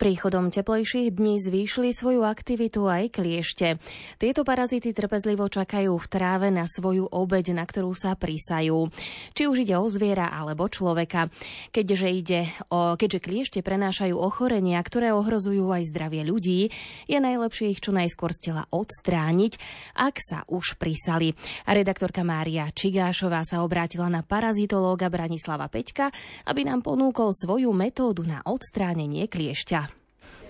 Príchodom 0.00 0.48
teplejších 0.48 1.12
dní 1.12 1.44
zvýšili 1.44 1.92
svoju 1.92 2.24
aktivitu 2.24 2.88
aj 2.88 3.20
kliešte. 3.20 3.76
Tieto 4.16 4.48
parazity 4.48 4.96
trpezlivo 4.96 5.44
čakajú 5.44 5.92
v 5.92 6.06
tráve 6.08 6.48
na 6.48 6.64
svoju 6.64 7.04
obeď, 7.04 7.52
na 7.52 7.68
ktorú 7.68 7.92
sa 7.92 8.16
prísajú. 8.16 8.88
Či 9.36 9.42
už 9.44 9.68
ide 9.68 9.76
o 9.76 9.84
zviera 9.92 10.32
alebo 10.32 10.72
človeka. 10.72 11.28
Keďže, 11.68 12.08
ide 12.16 12.40
o, 12.72 12.96
keďže 12.96 13.20
kliešte 13.20 13.60
prenášajú 13.60 14.16
ochorenia, 14.16 14.80
ktoré 14.80 15.12
ohrozujú 15.12 15.68
aj 15.68 15.92
zdravie 15.92 16.24
ľudí, 16.24 16.72
je 17.04 17.18
najlepšie 17.20 17.76
ich 17.76 17.84
čo 17.84 17.92
najskôr 17.92 18.32
z 18.32 18.56
tela 18.56 18.64
odstrániť, 18.72 19.60
ak 20.00 20.16
sa 20.16 20.48
už 20.48 20.80
prisali. 20.80 21.36
Redaktorka 21.68 22.24
Mária 22.24 22.72
Čigášová 22.72 23.44
sa 23.44 23.60
obrátila 23.60 24.08
na 24.08 24.24
parazitológa 24.24 25.12
Branislava 25.12 25.68
Peťka, 25.68 26.08
aby 26.48 26.64
nám 26.64 26.80
ponúkol 26.80 27.36
svoju 27.36 27.68
metódu 27.76 28.24
na 28.24 28.40
odstránenie 28.48 29.28
kliešťa. 29.28 29.89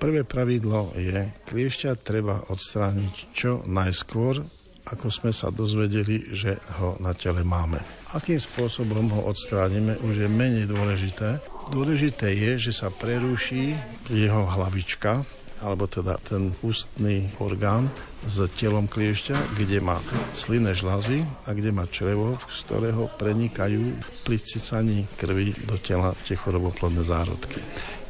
Prvé 0.00 0.24
pravidlo 0.24 0.96
je, 0.96 1.28
kliešťa 1.44 2.00
treba 2.00 2.40
odstrániť 2.48 3.36
čo 3.36 3.60
najskôr, 3.68 4.40
ako 4.88 5.12
sme 5.12 5.28
sa 5.28 5.52
dozvedeli, 5.52 6.32
že 6.32 6.56
ho 6.80 6.96
na 7.04 7.12
tele 7.12 7.44
máme. 7.44 7.84
Akým 8.16 8.40
spôsobom 8.40 9.12
ho 9.12 9.28
odstránime, 9.28 10.00
už 10.00 10.24
je 10.24 10.28
menej 10.32 10.72
dôležité. 10.72 11.44
Dôležité 11.68 12.32
je, 12.32 12.72
že 12.72 12.72
sa 12.72 12.88
preruší 12.88 13.76
jeho 14.08 14.48
hlavička, 14.48 15.20
alebo 15.60 15.84
teda 15.84 16.16
ten 16.24 16.56
ústny 16.64 17.28
orgán 17.36 17.92
s 18.24 18.40
telom 18.56 18.88
kliešťa, 18.88 19.36
kde 19.60 19.84
má 19.84 20.00
slinné 20.32 20.72
žlazy 20.72 21.28
a 21.44 21.52
kde 21.52 21.76
má 21.76 21.84
črevo, 21.84 22.40
z 22.48 22.64
ktorého 22.64 23.12
prenikajú 23.20 24.00
pri 24.24 24.40
cicaní 24.40 25.04
krvi 25.20 25.52
do 25.68 25.76
tela 25.76 26.16
tie 26.24 26.40
choroboplodné 26.40 27.04
zárodky. 27.04 27.60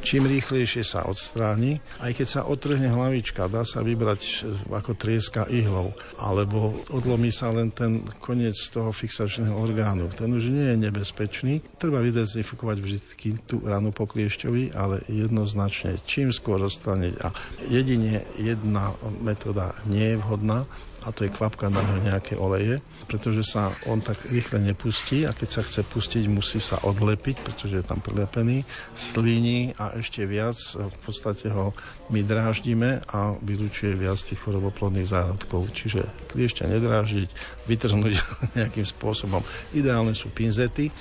Čím 0.01 0.25
rýchlejšie 0.25 0.81
sa 0.81 1.05
odstráni, 1.05 1.77
aj 2.01 2.17
keď 2.17 2.27
sa 2.27 2.41
otrhne 2.49 2.89
hlavička, 2.89 3.45
dá 3.45 3.61
sa 3.61 3.85
vybrať 3.85 4.49
ako 4.67 4.97
trieska 4.97 5.45
ihlou, 5.47 5.93
alebo 6.17 6.73
odlomí 6.89 7.29
sa 7.29 7.53
len 7.53 7.69
ten 7.69 8.01
koniec 8.17 8.57
toho 8.73 8.89
fixačného 8.89 9.53
orgánu. 9.53 10.09
Ten 10.09 10.33
už 10.33 10.49
nie 10.49 10.73
je 10.73 10.77
nebezpečný. 10.89 11.53
Treba 11.77 12.01
vydezinfikovať 12.01 12.77
vždy 12.81 12.99
tú 13.45 13.61
ranu 13.61 13.93
po 13.93 14.09
kliešťovi, 14.09 14.73
ale 14.73 15.05
jednoznačne 15.05 16.01
čím 16.01 16.33
skôr 16.33 16.59
odstrániť. 16.65 17.13
A 17.21 17.29
jedine 17.69 18.25
jedna 18.41 18.97
metóda 19.21 19.77
nie 19.85 20.17
je 20.17 20.17
vhodná 20.17 20.65
a 21.01 21.09
to 21.09 21.25
je 21.25 21.33
kvapka 21.33 21.73
na 21.73 21.81
ňo 21.81 21.97
nejaké 22.05 22.37
oleje, 22.37 22.79
pretože 23.09 23.41
sa 23.41 23.73
on 23.89 24.01
tak 24.01 24.21
rýchle 24.29 24.61
nepustí 24.61 25.25
a 25.25 25.33
keď 25.33 25.49
sa 25.49 25.61
chce 25.65 25.81
pustiť, 25.85 26.29
musí 26.29 26.61
sa 26.61 26.77
odlepiť, 26.85 27.41
pretože 27.41 27.81
je 27.81 27.85
tam 27.85 27.97
prilepený, 27.99 28.61
slíni 28.93 29.73
a 29.81 29.97
ešte 29.97 30.23
viac 30.29 30.57
v 30.77 30.97
podstate 31.01 31.49
ho 31.49 31.73
my 32.13 32.21
dráždime 32.21 33.01
a 33.09 33.33
vylučuje 33.41 33.97
viac 33.97 34.21
tých 34.21 34.41
choroboplodných 34.41 35.09
zárodkov. 35.09 35.73
Čiže 35.73 36.05
kliešťa 36.29 36.69
nedráždiť, 36.69 37.29
vytrhnúť 37.65 38.13
nejakým 38.57 38.85
spôsobom. 38.85 39.41
Ideálne 39.73 40.13
sú 40.13 40.29
pinzety, 40.29 40.93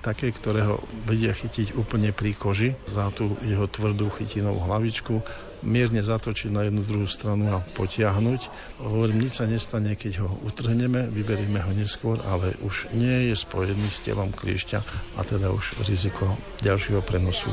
také, 0.00 0.32
ktoré 0.32 0.64
ho 0.64 0.80
vedia 1.04 1.36
chytiť 1.36 1.76
úplne 1.76 2.08
pri 2.16 2.32
koži 2.32 2.72
za 2.88 3.12
tú 3.12 3.36
jeho 3.44 3.68
tvrdú 3.68 4.08
chytinovú 4.16 4.64
hlavičku 4.64 5.20
mierne 5.64 6.04
zatočiť 6.04 6.52
na 6.52 6.68
jednu 6.68 6.84
druhú 6.84 7.08
stranu 7.08 7.48
a 7.56 7.64
potiahnuť. 7.74 8.40
Hovorím, 8.84 9.24
nič 9.24 9.40
sa 9.40 9.48
nestane, 9.48 9.96
keď 9.96 10.22
ho 10.22 10.30
utrhneme, 10.44 11.08
vyberieme 11.08 11.58
ho 11.64 11.72
neskôr, 11.72 12.20
ale 12.28 12.54
už 12.60 12.92
nie 12.92 13.32
je 13.32 13.34
spojený 13.34 13.88
s 13.88 14.04
telom 14.04 14.30
kliešťa 14.30 14.78
a 15.16 15.20
teda 15.24 15.50
už 15.50 15.80
riziko 15.88 16.36
ďalšieho 16.60 17.00
prenosu 17.00 17.48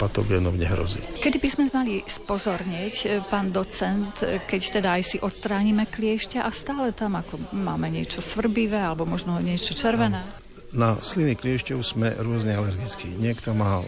patogénov 0.00 0.56
nehrozí. 0.56 1.04
Kedy 1.20 1.36
by 1.36 1.48
sme 1.52 1.64
mali 1.68 2.00
spozornieť, 2.00 2.94
e, 3.04 3.06
pán 3.20 3.52
docent, 3.52 4.16
e, 4.24 4.40
keď 4.40 4.80
teda 4.80 4.88
aj 4.96 5.02
si 5.04 5.16
odstránime 5.20 5.84
kliešťa 5.92 6.40
a 6.40 6.48
stále 6.48 6.96
tam 6.96 7.20
ako 7.20 7.36
máme 7.52 7.92
niečo 7.92 8.24
svrbivé 8.24 8.80
alebo 8.80 9.04
možno 9.04 9.36
niečo 9.44 9.76
červené? 9.76 10.24
Na 10.72 10.96
sliny 10.96 11.36
kliešťov 11.36 11.78
sme 11.84 12.16
rôzne 12.16 12.56
alergickí. 12.56 13.12
Niekto 13.20 13.52
má 13.52 13.84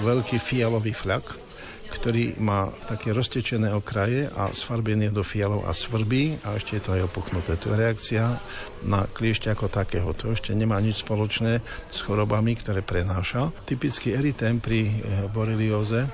veľký 0.00 0.40
fialový 0.40 0.96
fľak, 0.96 1.49
ktorý 1.90 2.38
má 2.38 2.70
také 2.86 3.10
roztečené 3.10 3.74
okraje 3.74 4.30
a 4.30 4.54
sfarbený 4.54 5.10
do 5.10 5.26
fialov 5.26 5.66
a 5.66 5.74
svrbí 5.74 6.38
a 6.46 6.54
ešte 6.56 6.78
je 6.78 6.82
to 6.86 6.94
aj 6.94 7.06
opuchnuté. 7.10 7.58
To 7.58 7.74
je 7.74 7.80
reakcia 7.82 8.24
na 8.86 9.04
kliešť 9.10 9.52
ako 9.52 9.66
takého. 9.68 10.08
To 10.14 10.32
ešte 10.32 10.54
nemá 10.54 10.78
nič 10.78 11.02
spoločné 11.02 11.60
s 11.90 11.98
chorobami, 12.00 12.54
ktoré 12.56 12.80
prenáša. 12.80 13.50
Typický 13.66 14.14
eritém 14.16 14.62
pri 14.62 14.88
borelióze 15.34 16.06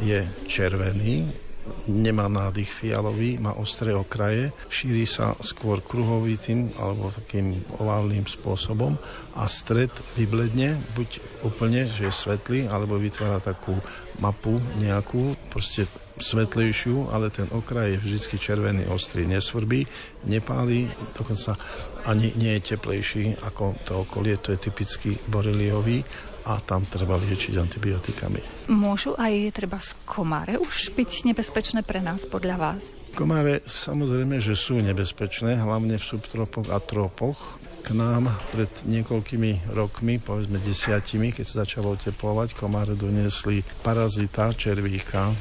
je 0.00 0.24
červený, 0.46 1.45
nemá 1.86 2.26
nádych 2.26 2.70
fialový, 2.70 3.38
má 3.38 3.54
ostré 3.54 3.94
okraje, 3.94 4.50
šíri 4.70 5.06
sa 5.06 5.34
skôr 5.38 5.82
kruhovitým 5.82 6.74
alebo 6.78 7.10
takým 7.10 7.62
oválnym 7.78 8.26
spôsobom 8.26 8.98
a 9.38 9.46
stred 9.46 9.90
vybledne, 10.18 10.78
buď 10.98 11.22
úplne, 11.46 11.86
že 11.86 12.10
je 12.10 12.12
svetlý, 12.12 12.60
alebo 12.66 12.98
vytvára 12.98 13.38
takú 13.38 13.78
mapu 14.18 14.58
nejakú, 14.80 15.36
proste 15.52 15.86
svetlejšiu, 16.16 17.12
ale 17.12 17.28
ten 17.28 17.44
okraj 17.52 17.92
je 17.92 18.00
vždy 18.00 18.36
červený, 18.40 18.82
ostrý, 18.88 19.28
nesvrbí, 19.28 19.84
nepálí, 20.24 20.88
dokonca 21.12 21.60
ani 22.08 22.32
nie 22.40 22.56
je 22.56 22.72
teplejší 22.72 23.36
ako 23.44 23.76
to 23.84 23.92
okolie, 24.08 24.40
to 24.40 24.56
je 24.56 24.58
typický 24.58 25.12
boreliový 25.28 26.00
a 26.46 26.62
tam 26.62 26.86
treba 26.86 27.18
liečiť 27.18 27.58
antibiotikami. 27.58 28.70
Môžu 28.70 29.18
aj 29.18 29.50
treba 29.50 29.82
z 29.82 29.98
komáre 30.06 30.54
už 30.62 30.94
byť 30.94 31.26
nebezpečné 31.34 31.82
pre 31.82 31.98
nás 31.98 32.22
podľa 32.22 32.56
vás? 32.56 32.82
Komáre 33.18 33.66
samozrejme, 33.66 34.38
že 34.38 34.54
sú 34.54 34.78
nebezpečné, 34.78 35.58
hlavne 35.58 35.98
v 35.98 36.04
subtropoch 36.04 36.70
a 36.70 36.78
tropoch. 36.78 37.58
K 37.86 37.94
nám 37.94 38.26
pred 38.50 38.68
niekoľkými 38.82 39.70
rokmi, 39.70 40.18
povedzme 40.18 40.58
desiatimi, 40.58 41.30
keď 41.30 41.44
sa 41.46 41.54
začalo 41.62 41.94
oteplovať, 41.94 42.58
komáre 42.58 42.98
doniesli 42.98 43.62
parazita, 43.86 44.50
červíka, 44.58 45.30
e, 45.30 45.34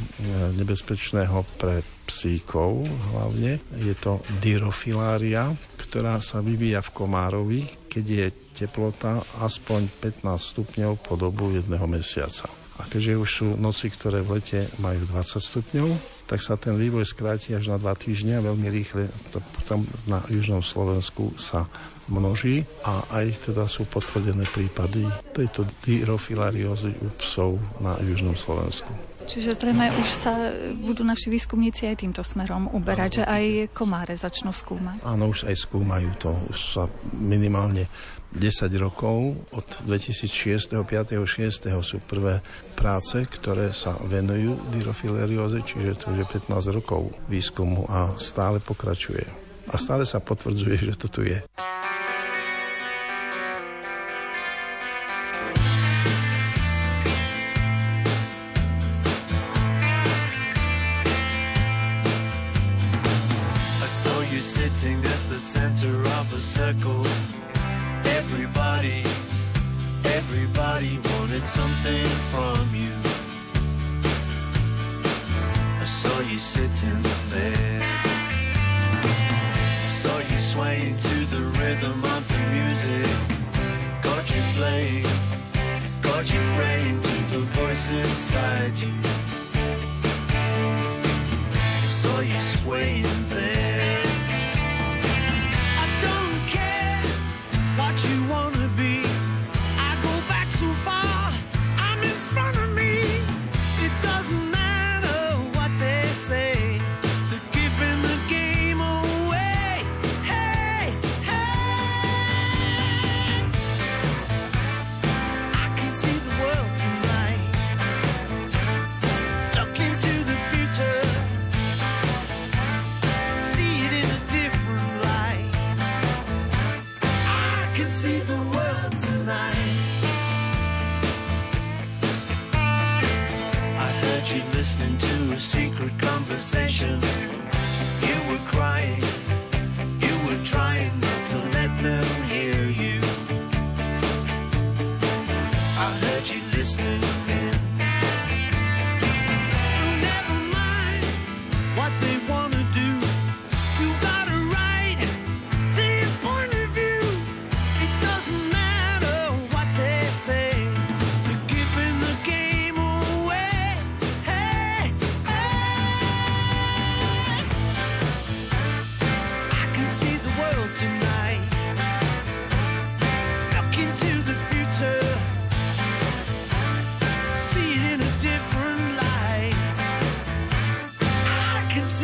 nebezpečného 0.54 1.42
pre 1.58 1.82
psíkov 2.06 2.86
hlavne. 2.86 3.58
Je 3.82 3.98
to 3.98 4.22
dyrofilária, 4.46 5.58
ktorá 5.82 6.22
sa 6.22 6.38
vyvíja 6.46 6.86
v 6.86 6.94
komárovi, 6.94 7.62
keď 7.90 8.06
je 8.06 8.28
teplota 8.56 9.20
aspoň 9.44 9.92
15 10.00 10.24
stupňov 10.24 11.04
po 11.04 11.20
dobu 11.20 11.52
jedného 11.52 11.84
mesiaca. 11.92 12.48
A 12.76 12.84
keďže 12.88 13.14
už 13.16 13.30
sú 13.30 13.48
noci, 13.56 13.88
ktoré 13.88 14.20
v 14.20 14.40
lete 14.40 14.68
majú 14.84 15.04
20 15.08 15.40
stupňov, 15.40 15.88
tak 16.28 16.44
sa 16.44 16.60
ten 16.60 16.76
vývoj 16.76 17.08
skráti 17.08 17.56
až 17.56 17.72
na 17.72 17.78
2 17.80 17.88
týždne 17.96 18.40
a 18.40 18.46
veľmi 18.46 18.68
rýchle 18.68 19.08
to 19.32 19.40
tam 19.70 19.88
na 20.10 20.20
južnom 20.28 20.60
Slovensku 20.60 21.32
sa 21.40 21.70
množí 22.12 22.68
a 22.84 23.02
aj 23.16 23.50
teda 23.50 23.66
sú 23.66 23.88
potvrdené 23.88 24.46
prípady 24.50 25.08
tejto 25.34 25.64
dyrofilariózy 25.86 26.94
u 27.00 27.08
psov 27.22 27.58
na 27.80 27.98
južnom 28.04 28.36
Slovensku. 28.36 29.15
Čiže 29.26 29.58
zrejme 29.58 29.90
už 29.98 30.08
sa 30.08 30.54
budú 30.78 31.02
naši 31.02 31.34
výskumníci 31.34 31.90
aj 31.90 32.06
týmto 32.06 32.22
smerom 32.22 32.70
uberať, 32.72 33.22
že 33.22 33.24
aj 33.26 33.44
komáre 33.74 34.14
začnú 34.14 34.54
skúmať. 34.54 35.02
Áno, 35.02 35.34
už 35.34 35.50
aj 35.50 35.56
skúmajú 35.66 36.14
to. 36.22 36.32
Už 36.54 36.60
sa 36.78 36.84
minimálne 37.18 37.90
10 38.36 38.68
rokov, 38.78 39.34
od 39.56 39.68
2006. 39.88 40.76
5. 40.76 41.18
6. 41.24 41.72
sú 41.82 41.98
prvé 42.04 42.44
práce, 42.76 43.16
ktoré 43.24 43.72
sa 43.72 43.96
venujú 43.96 44.60
dyrofilerióze, 44.76 45.64
čiže 45.64 46.04
to 46.04 46.06
už 46.12 46.18
je 46.22 46.28
15 46.52 46.76
rokov 46.76 47.16
výskumu 47.32 47.88
a 47.88 48.12
stále 48.20 48.60
pokračuje. 48.60 49.24
A 49.72 49.80
stále 49.82 50.06
sa 50.06 50.22
potvrdzuje, 50.22 50.94
že 50.94 50.94
to 51.00 51.08
tu 51.10 51.26
je. 51.26 51.42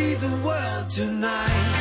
see 0.02 0.16
the 0.16 0.36
world 0.44 0.90
tonight. 0.90 1.81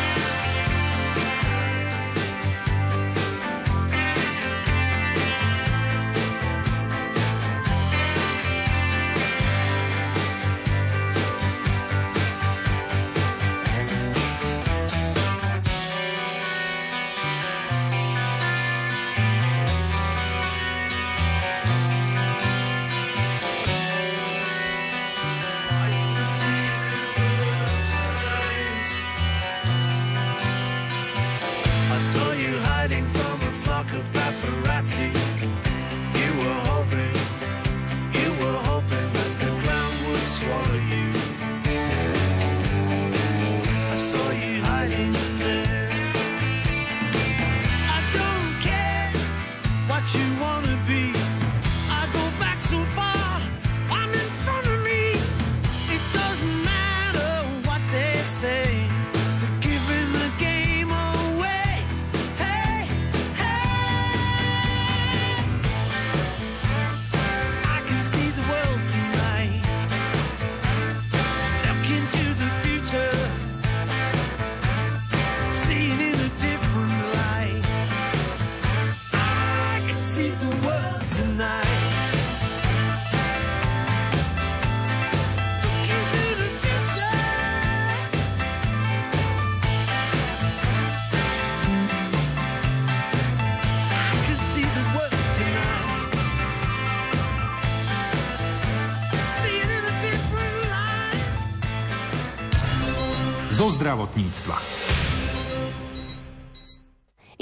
Zdravotníctva. 103.91 104.57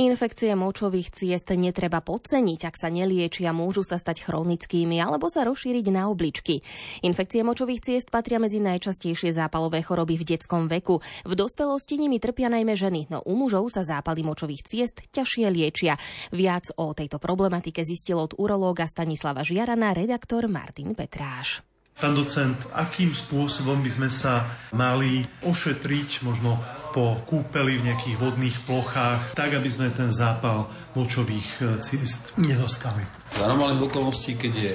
Infekcie 0.00 0.56
močových 0.56 1.12
ciest 1.12 1.52
netreba 1.52 2.00
podceniť, 2.00 2.72
ak 2.72 2.74
sa 2.80 2.88
neliečia, 2.88 3.52
môžu 3.52 3.84
sa 3.84 4.00
stať 4.00 4.24
chronickými 4.24 4.96
alebo 4.96 5.28
sa 5.28 5.44
rozšíriť 5.44 5.92
na 5.92 6.08
obličky. 6.08 6.64
Infekcie 7.04 7.44
močových 7.44 7.84
ciest 7.84 8.08
patria 8.08 8.40
medzi 8.40 8.64
najčastejšie 8.64 9.28
zápalové 9.28 9.84
choroby 9.84 10.16
v 10.16 10.24
detskom 10.24 10.72
veku. 10.72 11.04
V 11.28 11.32
dospelosti 11.37 12.00
nimi 12.00 12.16
trpia 12.16 12.48
najmä 12.48 12.72
ženy, 12.72 13.12
no 13.12 13.20
u 13.28 13.37
mužov 13.37 13.68
sa 13.68 13.84
zápaly 13.84 14.24
močových 14.24 14.64
ciest 14.64 15.04
ťažšie 15.12 15.52
liečia. 15.52 16.00
Viac 16.32 16.72
o 16.80 16.96
tejto 16.96 17.20
problematike 17.20 17.84
zistil 17.84 18.16
od 18.16 18.32
urológa 18.40 18.88
Stanislava 18.88 19.44
Žiarana 19.44 19.92
redaktor 19.92 20.48
Martin 20.48 20.96
Petráš. 20.96 21.61
Pán 21.98 22.14
docent, 22.14 22.54
akým 22.70 23.11
spôsobom 23.11 23.82
by 23.82 23.90
sme 23.90 24.06
sa 24.06 24.46
mali 24.70 25.26
ošetriť 25.42 26.22
možno 26.22 26.54
po 26.94 27.18
kúpeli 27.26 27.74
v 27.74 27.90
nejakých 27.90 28.16
vodných 28.22 28.56
plochách, 28.70 29.34
tak 29.34 29.58
aby 29.58 29.66
sme 29.66 29.90
ten 29.90 30.14
zápal 30.14 30.70
močových 30.94 31.48
e, 31.58 31.62
ciest 31.82 32.38
nedostali? 32.38 33.02
Za 33.34 33.50
normálnych 33.50 33.90
okolností, 33.90 34.38
keď 34.38 34.52
je 34.54 34.74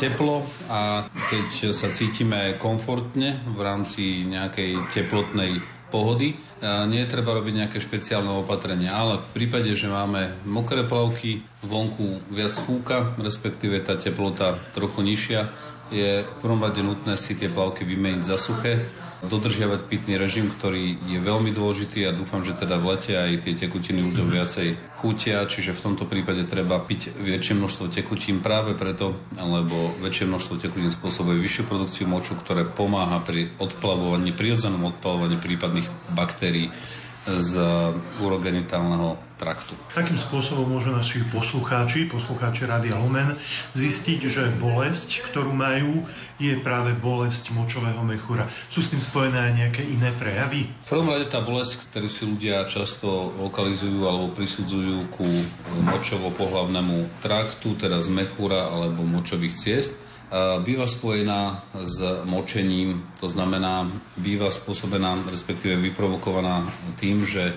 teplo 0.00 0.48
a 0.72 1.04
keď 1.28 1.76
sa 1.76 1.92
cítime 1.92 2.56
komfortne 2.56 3.44
v 3.52 3.60
rámci 3.60 4.24
nejakej 4.24 4.96
teplotnej 4.96 5.60
pohody, 5.92 6.32
a 6.64 6.88
nie 6.88 7.04
je 7.04 7.12
treba 7.12 7.36
robiť 7.36 7.52
nejaké 7.52 7.78
špeciálne 7.84 8.32
opatrenia, 8.32 8.96
ale 8.96 9.20
v 9.20 9.28
prípade, 9.36 9.68
že 9.76 9.92
máme 9.92 10.40
mokré 10.48 10.88
plavky, 10.88 11.44
vonku 11.60 12.32
viac 12.32 12.56
fúka, 12.56 13.12
respektíve 13.20 13.76
tá 13.84 14.00
teplota 14.00 14.56
trochu 14.72 15.04
nižšia, 15.04 15.52
je 15.92 16.24
v 16.24 16.34
prvom 16.40 16.64
rade 16.64 16.80
nutné 16.80 17.20
si 17.20 17.36
tie 17.36 17.52
plavky 17.52 17.84
vymeniť 17.84 18.22
za 18.24 18.40
suché, 18.40 18.88
dodržiavať 19.22 19.86
pitný 19.86 20.18
režim, 20.18 20.50
ktorý 20.50 20.98
je 21.06 21.22
veľmi 21.22 21.54
dôležitý 21.54 22.02
a 22.10 22.16
dúfam, 22.16 22.42
že 22.42 22.58
teda 22.58 22.74
v 22.82 22.90
lete 22.90 23.14
aj 23.14 23.46
tie 23.46 23.54
tekutiny 23.54 24.02
ľuďom 24.02 24.34
viacej 24.34 24.98
chutia, 24.98 25.46
čiže 25.46 25.78
v 25.78 25.82
tomto 25.90 26.10
prípade 26.10 26.42
treba 26.42 26.82
piť 26.82 27.14
väčšie 27.22 27.54
množstvo 27.54 27.86
tekutín 27.94 28.42
práve 28.42 28.74
preto, 28.74 29.22
lebo 29.38 29.94
väčšie 30.02 30.26
množstvo 30.26 30.54
tekutín 30.58 30.90
spôsobuje 30.90 31.38
vyššiu 31.38 31.62
produkciu 31.70 32.10
moču, 32.10 32.34
ktoré 32.34 32.66
pomáha 32.66 33.22
pri 33.22 33.54
odplavovaní, 33.62 34.34
prirodzenom 34.34 34.90
odplavovaní 34.90 35.38
prípadných 35.38 35.86
baktérií 36.18 36.74
z 37.22 37.52
urogenitálneho 38.18 39.14
traktu. 39.38 39.74
Akým 39.94 40.18
spôsobom 40.18 40.66
môžu 40.70 40.94
naši 40.94 41.22
poslucháči, 41.30 42.10
poslucháči 42.10 42.66
Rádia 42.66 42.98
Lumen, 42.98 43.38
zistiť, 43.74 44.20
že 44.26 44.54
bolesť, 44.58 45.22
ktorú 45.30 45.50
majú, 45.50 46.06
je 46.42 46.58
práve 46.58 46.94
bolesť 46.98 47.54
močového 47.54 48.02
mechúra. 48.02 48.50
Sú 48.70 48.82
s 48.82 48.90
tým 48.90 48.98
spojené 48.98 49.38
aj 49.38 49.52
nejaké 49.54 49.82
iné 49.86 50.10
prejavy? 50.18 50.66
V 50.86 50.90
prvom 50.90 51.10
rade 51.10 51.30
tá 51.30 51.38
bolesť, 51.38 51.86
ktorú 51.90 52.08
si 52.10 52.22
ľudia 52.26 52.66
často 52.66 53.30
lokalizujú 53.38 54.02
alebo 54.06 54.34
prisudzujú 54.34 55.10
ku 55.14 55.26
močovo-pohlavnému 55.90 57.22
traktu, 57.22 57.78
teda 57.78 58.02
z 58.02 58.10
mechúra 58.10 58.70
alebo 58.70 59.06
močových 59.06 59.54
ciest, 59.54 59.94
býva 60.64 60.88
spojená 60.88 61.60
s 61.76 62.00
močením, 62.24 63.04
to 63.20 63.28
znamená, 63.28 63.84
býva 64.16 64.48
spôsobená, 64.48 65.28
respektíve 65.28 65.76
vyprovokovaná 65.76 66.64
tým, 66.96 67.28
že 67.28 67.52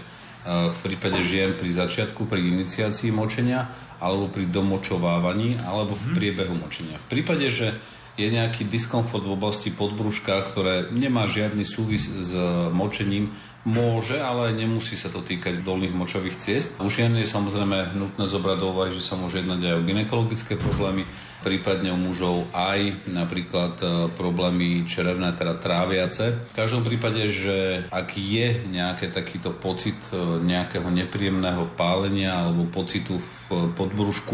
v 0.45 0.79
prípade 0.83 1.23
žien 1.23 1.55
pri 1.55 1.71
začiatku, 1.71 2.27
pri 2.27 2.43
iniciácii 2.43 3.09
močenia, 3.15 3.71
alebo 3.97 4.27
pri 4.27 4.45
domočovávaní, 4.51 5.57
alebo 5.63 5.95
v 5.95 6.19
priebehu 6.19 6.53
močenia. 6.59 6.99
V 6.99 7.07
prípade, 7.15 7.47
že 7.47 7.73
je 8.15 8.27
nejaký 8.31 8.67
diskomfort 8.67 9.23
v 9.27 9.35
oblasti 9.35 9.71
podbrúška, 9.75 10.39
ktoré 10.51 10.87
nemá 10.91 11.27
žiadny 11.27 11.67
súvis 11.67 12.07
s 12.07 12.31
močením, 12.71 13.35
môže, 13.65 14.21
ale 14.21 14.53
nemusí 14.53 14.95
sa 14.95 15.11
to 15.11 15.25
týkať 15.25 15.65
dolných 15.65 15.91
močových 15.91 16.37
ciest. 16.39 16.69
U 16.79 16.87
žien 16.87 17.11
je 17.17 17.27
samozrejme 17.27 17.97
nutné 17.97 18.23
zobrať 18.29 18.57
do 18.61 18.71
že 18.93 19.01
sa 19.03 19.17
môže 19.17 19.41
jednať 19.41 19.59
aj 19.67 19.75
o 19.81 19.85
gynekologické 19.87 20.53
problémy, 20.55 21.03
prípadne 21.45 21.93
u 21.93 21.99
mužov 22.01 22.49
aj 22.49 23.05
napríklad 23.05 23.77
e, 23.77 23.85
problémy 24.17 24.81
čerevné, 24.89 25.37
teda 25.37 25.61
tráviace. 25.61 26.49
V 26.49 26.57
každom 26.57 26.81
prípade, 26.81 27.29
že 27.29 27.85
ak 27.93 28.17
je 28.17 28.65
nejaký 28.73 29.13
takýto 29.13 29.53
pocit 29.53 29.95
e, 30.09 30.41
nejakého 30.41 30.89
nepríjemného 30.89 31.69
pálenia 31.77 32.49
alebo 32.49 32.65
pocitu 32.65 33.21
v 33.21 33.69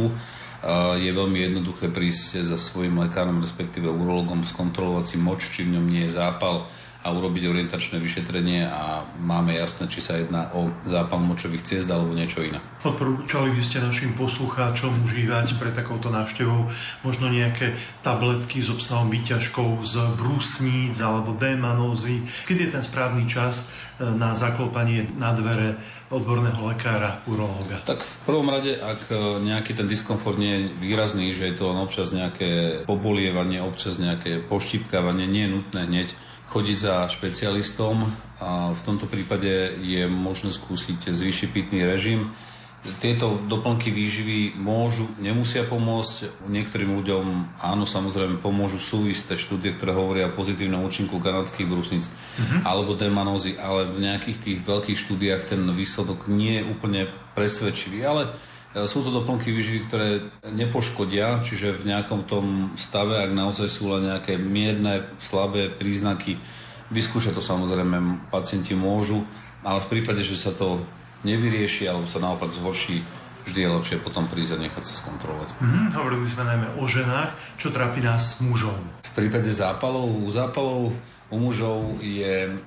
e, 0.07 0.11
je 1.03 1.11
veľmi 1.11 1.51
jednoduché 1.51 1.91
prísť 1.91 2.47
za 2.47 2.55
svojim 2.55 2.95
lekárom, 3.03 3.43
respektíve 3.43 3.91
urologom, 3.91 4.47
skontrolovať 4.47 5.05
si 5.11 5.17
moč, 5.19 5.51
či 5.51 5.67
v 5.67 5.75
ňom 5.75 5.85
nie 5.91 6.07
je 6.07 6.15
zápal 6.15 6.63
a 7.01 7.09
urobiť 7.09 7.49
orientačné 7.49 7.97
vyšetrenie 7.97 8.69
a 8.69 9.01
máme 9.17 9.57
jasné, 9.57 9.89
či 9.89 10.05
sa 10.05 10.21
jedná 10.21 10.53
o 10.53 10.69
zápal 10.85 11.17
močových 11.17 11.65
ciest 11.65 11.89
alebo 11.89 12.13
niečo 12.13 12.45
iné. 12.45 12.61
Odporúčali 12.85 13.57
by 13.57 13.61
ste 13.65 13.81
našim 13.81 14.13
poslucháčom 14.13 14.93
užívať 15.09 15.57
pre 15.57 15.73
takouto 15.73 16.13
návštevou 16.13 16.69
možno 17.01 17.33
nejaké 17.33 17.73
tabletky 18.05 18.61
s 18.61 18.69
obsahom 18.69 19.09
výťažkov 19.09 19.81
z 19.81 19.95
brúsníc 20.13 21.01
alebo 21.01 21.33
démanózy. 21.33 22.21
Keď 22.45 22.57
je 22.57 22.69
ten 22.69 22.83
správny 22.85 23.25
čas 23.25 23.65
e, 23.97 24.05
na 24.05 24.37
zaklopanie 24.37 25.09
na 25.17 25.33
dvere 25.33 25.81
odborného 26.11 26.67
lekára, 26.67 27.23
urológa? 27.25 27.81
Tak 27.87 28.03
v 28.03 28.15
prvom 28.27 28.45
rade, 28.51 28.77
ak 28.77 29.09
e, 29.09 29.41
nejaký 29.41 29.73
ten 29.73 29.89
diskomfort 29.89 30.37
nie 30.37 30.53
je 30.53 30.61
výrazný, 30.77 31.33
že 31.33 31.49
je 31.49 31.55
to 31.57 31.73
len 31.73 31.81
občas 31.81 32.13
nejaké 32.13 32.83
pobolievanie, 32.85 33.63
občas 33.63 33.97
nejaké 33.97 34.43
poštípkávanie, 34.45 35.25
nie 35.25 35.49
je 35.49 35.53
nutné 35.57 35.81
hneď 35.89 36.09
chodiť 36.51 36.77
za 36.77 37.07
špecialistom 37.07 38.03
a 38.43 38.75
v 38.75 38.81
tomto 38.83 39.07
prípade 39.07 39.79
je 39.79 40.03
možné 40.11 40.51
skúsiť 40.51 41.07
zvýšiť 41.07 41.47
pitný 41.55 41.87
režim. 41.87 42.35
Tieto 42.97 43.37
doplnky 43.45 43.93
výživy 43.93 44.57
môžu, 44.57 45.05
nemusia 45.21 45.61
pomôcť. 45.63 46.49
Niektorým 46.49 46.97
ľuďom 46.97 47.25
áno, 47.61 47.85
samozrejme 47.85 48.41
pomôžu 48.41 48.81
súvisté 48.81 49.37
štúdie, 49.37 49.77
ktoré 49.77 49.93
hovoria 49.93 50.27
o 50.27 50.35
pozitívnom 50.35 50.81
účinku 50.89 51.21
kanadských 51.21 51.69
brusnic 51.69 52.09
mm-hmm. 52.09 52.65
alebo 52.65 52.97
demanózy, 52.97 53.55
ale 53.61 53.85
v 53.85 54.01
nejakých 54.01 54.37
tých 54.41 54.57
veľkých 54.65 54.97
štúdiách 54.97 55.45
ten 55.45 55.61
výsledok 55.71 56.25
nie 56.25 56.59
je 56.59 56.67
úplne 56.67 57.01
presvedčivý. 57.37 58.01
Ale 58.01 58.33
sú 58.73 59.03
to 59.03 59.11
doplnky 59.11 59.51
výživy, 59.51 59.79
ktoré 59.83 60.09
nepoškodia, 60.47 61.43
čiže 61.43 61.75
v 61.75 61.91
nejakom 61.91 62.23
tom 62.23 62.71
stave, 62.79 63.19
ak 63.19 63.31
naozaj 63.35 63.67
sú 63.67 63.91
len 63.91 64.07
nejaké 64.07 64.39
mierne, 64.39 65.11
slabé 65.19 65.67
príznaky, 65.67 66.39
vyskúšať 66.91 67.35
to 67.35 67.43
samozrejme 67.43 68.27
pacienti 68.31 68.75
môžu, 68.75 69.23
ale 69.63 69.83
v 69.83 69.99
prípade, 69.99 70.23
že 70.23 70.39
sa 70.39 70.51
to 70.55 70.79
nevyrieši 71.27 71.87
alebo 71.87 72.07
sa 72.07 72.23
naopak 72.23 72.51
zhorší, 72.51 73.03
vždy 73.45 73.59
je 73.59 73.69
lepšie 73.69 73.97
potom 73.99 74.27
prísť 74.31 74.57
a 74.57 74.61
nechať 74.63 74.83
sa 74.87 74.93
skontrolovať. 75.03 75.55
Mm-hmm, 75.59 75.87
hovorili 75.97 76.25
sme 76.29 76.43
najmä 76.45 76.67
o 76.79 76.83
ženách, 76.85 77.29
čo 77.57 77.73
trápi 77.73 77.99
nás 78.03 78.39
mužov. 78.39 78.75
V 79.03 79.11
prípade 79.17 79.51
zápalov, 79.51 80.07
u 80.07 80.29
zápalov 80.31 80.95
U 81.31 81.39
mužov 81.39 82.03
je 82.03 82.59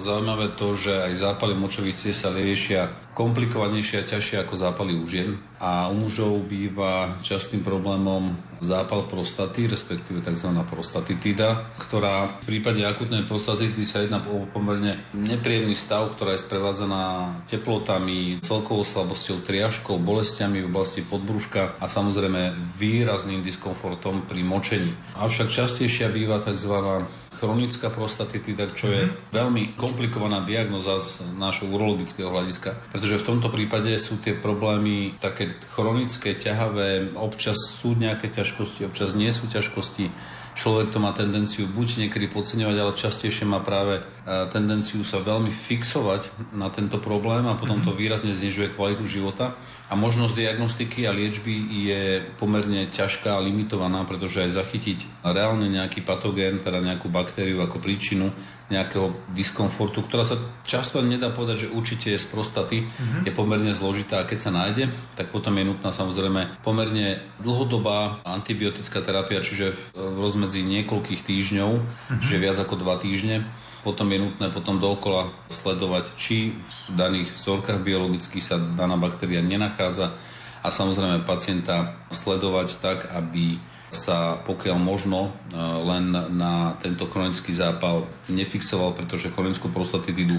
zaujímavé 0.00 0.56
to, 0.56 0.74
že 0.74 0.90
aj 0.90 1.12
zápaly 1.20 1.52
močových 1.54 1.96
ciest 2.00 2.24
sa 2.24 2.32
riešia 2.32 2.88
komplikovanejšie 3.12 4.00
a 4.00 4.08
ťažšie 4.08 4.36
ako 4.40 4.54
zápaly 4.56 4.96
u 4.96 5.04
žien. 5.04 5.36
A 5.60 5.92
u 5.92 6.00
mužov 6.00 6.48
býva 6.48 7.20
častým 7.20 7.60
problémom 7.60 8.32
zápal 8.64 9.04
prostaty, 9.04 9.68
respektíve 9.68 10.24
tzv. 10.24 10.48
prostatitída, 10.64 11.76
ktorá 11.76 12.40
v 12.40 12.56
prípade 12.56 12.80
akutnej 12.80 13.28
prostatitídy 13.28 13.84
sa 13.84 14.00
jedná 14.00 14.24
o 14.24 14.48
pomerne 14.48 15.04
nepríjemný 15.12 15.76
stav, 15.76 16.16
ktorá 16.16 16.32
je 16.32 16.44
sprevádzaná 16.44 17.36
teplotami, 17.52 18.40
celkovou 18.40 18.88
slabosťou, 18.88 19.44
triažkou, 19.44 20.00
bolestiami 20.00 20.64
v 20.64 20.70
oblasti 20.72 21.04
podbrúška 21.04 21.76
a 21.76 21.86
samozrejme 21.88 22.56
výrazným 22.80 23.44
diskomfortom 23.44 24.24
pri 24.24 24.40
močení. 24.44 24.92
Avšak 25.20 25.52
častejšia 25.52 26.08
býva 26.08 26.40
tzv 26.40 27.04
chronická 27.40 27.88
prostatitída, 27.88 28.76
čo 28.76 28.92
je 28.92 29.08
veľmi 29.32 29.80
komplikovaná 29.80 30.44
diagnoza 30.44 31.00
z 31.00 31.24
nášho 31.40 31.72
urologického 31.72 32.28
hľadiska, 32.28 32.76
pretože 32.92 33.16
v 33.16 33.26
tomto 33.32 33.48
prípade 33.48 33.88
sú 33.96 34.20
tie 34.20 34.36
problémy 34.36 35.16
také 35.16 35.56
chronické, 35.72 36.36
ťahavé, 36.36 37.16
občas 37.16 37.56
sú 37.56 37.96
nejaké 37.96 38.28
ťažkosti, 38.28 38.84
občas 38.84 39.16
nie 39.16 39.32
sú 39.32 39.48
ťažkosti, 39.48 40.12
človek 40.60 40.92
to 40.92 41.00
má 41.00 41.16
tendenciu 41.16 41.64
buď 41.64 42.06
niekedy 42.06 42.28
podceňovať, 42.28 42.76
ale 42.76 42.92
častejšie 42.92 43.48
má 43.48 43.64
práve 43.64 44.02
e, 44.02 44.04
tendenciu 44.52 45.00
sa 45.00 45.24
veľmi 45.24 45.48
fixovať 45.48 46.52
na 46.52 46.68
tento 46.68 47.00
problém 47.00 47.48
a 47.48 47.56
potom 47.56 47.80
to 47.80 47.96
výrazne 47.96 48.36
znižuje 48.36 48.76
kvalitu 48.76 49.08
života. 49.08 49.56
A 49.90 49.98
možnosť 49.98 50.38
diagnostiky 50.38 51.02
a 51.02 51.10
liečby 51.10 51.50
je 51.90 52.02
pomerne 52.38 52.86
ťažká 52.86 53.34
a 53.34 53.42
limitovaná, 53.42 54.06
pretože 54.06 54.46
aj 54.46 54.54
zachytiť 54.54 55.26
reálne 55.26 55.66
nejaký 55.66 56.06
patogén, 56.06 56.62
teda 56.62 56.78
nejakú 56.78 57.10
baktériu 57.10 57.58
ako 57.58 57.82
príčinu 57.82 58.30
nejakého 58.70 59.10
diskomfortu, 59.34 60.06
ktorá 60.06 60.22
sa 60.22 60.38
často 60.62 61.02
nedá 61.02 61.34
povedať, 61.34 61.66
že 61.66 61.72
určite 61.74 62.14
je 62.14 62.22
z 62.22 62.26
prostaty, 62.30 62.86
mm-hmm. 62.86 63.26
je 63.26 63.32
pomerne 63.34 63.74
zložitá 63.74 64.22
a 64.22 64.28
keď 64.30 64.38
sa 64.38 64.54
nájde, 64.54 64.86
tak 65.18 65.34
potom 65.34 65.58
je 65.58 65.66
nutná 65.66 65.90
samozrejme 65.90 66.62
pomerne 66.62 67.18
dlhodobá 67.42 68.22
antibiotická 68.22 69.02
terapia, 69.02 69.42
čiže 69.42 69.74
v 69.74 70.16
rozmedzi 70.22 70.62
niekoľkých 70.62 71.26
týždňov, 71.26 71.70
mm-hmm. 71.82 72.20
čiže 72.22 72.38
viac 72.38 72.62
ako 72.62 72.78
dva 72.78 72.94
týždne. 73.02 73.42
Potom 73.80 74.12
je 74.12 74.20
nutné 74.20 74.52
potom 74.52 74.76
dookola 74.76 75.32
sledovať, 75.48 76.12
či 76.20 76.52
v 76.52 76.72
daných 76.92 77.32
vzorkách 77.32 77.80
biologických 77.80 78.44
sa 78.44 78.56
daná 78.60 79.00
baktéria 79.00 79.40
nenachádza 79.40 80.12
a 80.60 80.68
samozrejme 80.68 81.24
pacienta 81.24 81.96
sledovať 82.12 82.76
tak, 82.84 83.08
aby 83.08 83.56
sa 83.90 84.38
pokiaľ 84.46 84.78
možno 84.78 85.28
e, 85.50 85.58
len 85.58 86.14
na 86.38 86.78
tento 86.78 87.10
chronický 87.10 87.50
zápal 87.50 88.06
nefixoval, 88.30 88.94
pretože 88.94 89.34
chronickú 89.34 89.66
prostatitídu 89.66 90.38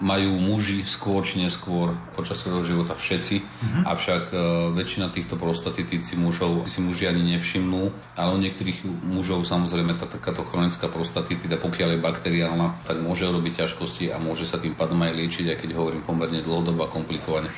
majú 0.00 0.36
muži 0.38 0.82
skôr 0.86 1.22
či 1.22 1.42
neskôr 1.42 1.94
počas 2.14 2.40
svojho 2.42 2.62
života 2.66 2.94
všetci, 2.94 3.36
mm-hmm. 3.40 3.82
avšak 3.86 4.22
e, 4.30 4.36
väčšina 4.74 5.10
týchto 5.10 5.34
prostatitíd 5.38 6.02
si 6.02 6.14
mužov 6.18 6.66
si 6.70 6.82
muži 6.82 7.10
ani 7.10 7.34
nevšimnú, 7.34 7.92
ale 8.18 8.30
u 8.34 8.38
niektorých 8.38 8.86
mužov 8.86 9.46
samozrejme 9.46 9.94
tá, 9.96 10.06
takáto 10.06 10.42
chronická 10.46 10.90
prostatitída, 10.90 11.56
pokiaľ 11.58 11.96
je 11.96 12.04
bakteriálna, 12.04 12.86
tak 12.86 13.00
môže 13.00 13.26
robiť 13.26 13.64
ťažkosti 13.64 14.10
a 14.10 14.20
môže 14.20 14.44
sa 14.44 14.60
tým 14.60 14.76
pádom 14.76 15.00
aj 15.02 15.14
liečiť, 15.14 15.54
aj 15.54 15.58
keď 15.64 15.70
hovorím 15.78 16.02
pomerne 16.02 16.42
dlhodobo 16.42 16.84
a 16.86 16.92
komplikovane. 16.92 17.48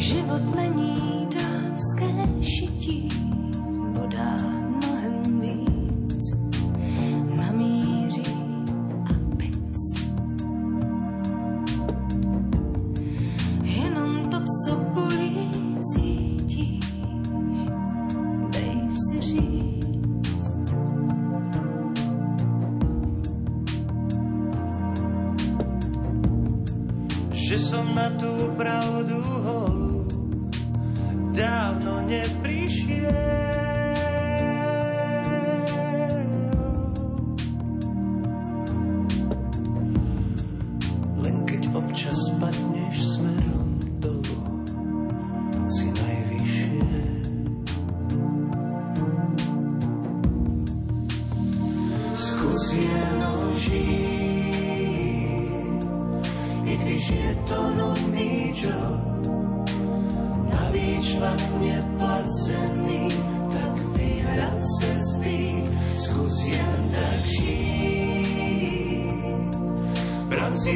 Život 0.00 0.54
není 0.56 1.28
dámské 1.34 2.06
šití, 2.42 3.08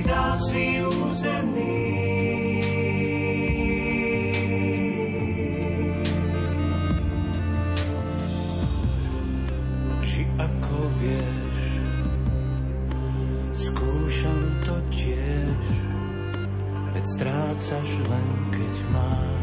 Si 0.04 0.10
dá 0.12 0.36
svý 0.36 0.84
území, 0.84 1.80
či 10.04 10.28
ako 10.36 10.76
vieš, 11.00 11.60
skúšam 13.56 14.40
to 14.68 14.76
tiež, 14.92 15.64
veď 16.92 17.04
strácaš 17.08 17.88
len 18.04 18.28
keď 18.52 18.76
máš. 18.92 19.33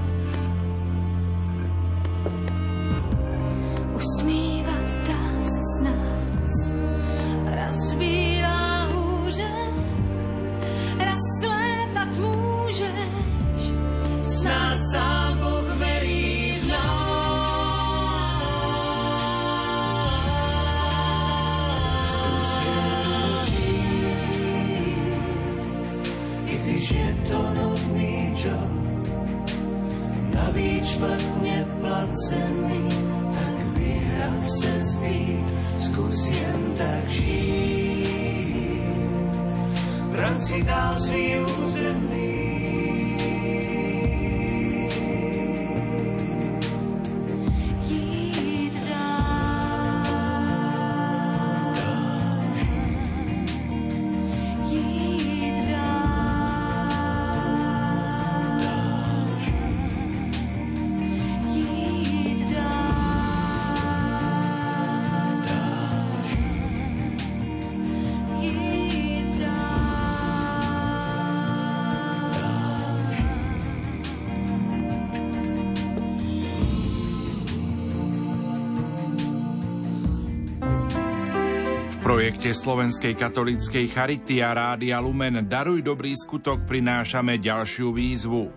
Projekte 82.42 82.66
Slovenskej 82.66 83.14
katolíckej 83.22 83.86
Charity 83.94 84.42
a 84.42 84.58
Rádia 84.58 84.98
Lumen 84.98 85.46
Daruj 85.46 85.86
dobrý 85.86 86.18
skutok 86.18 86.66
prinášame 86.66 87.38
ďalšiu 87.38 87.94
výzvu. 87.94 88.50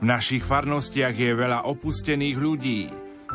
V 0.00 0.04
našich 0.08 0.40
farnostiach 0.40 1.12
je 1.12 1.36
veľa 1.36 1.68
opustených 1.68 2.32
ľudí. 2.32 2.88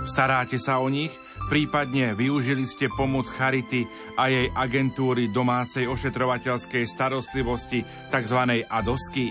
Staráte 0.09 0.57
sa 0.57 0.81
o 0.81 0.89
nich? 0.89 1.13
Prípadne 1.53 2.17
využili 2.17 2.65
ste 2.65 2.89
pomoc 2.89 3.29
Charity 3.29 3.85
a 4.17 4.25
jej 4.33 4.49
agentúry 4.57 5.29
domácej 5.29 5.85
ošetrovateľskej 5.85 6.81
starostlivosti 6.81 7.85
tzv. 8.09 8.65
ADOSky? 8.73 9.29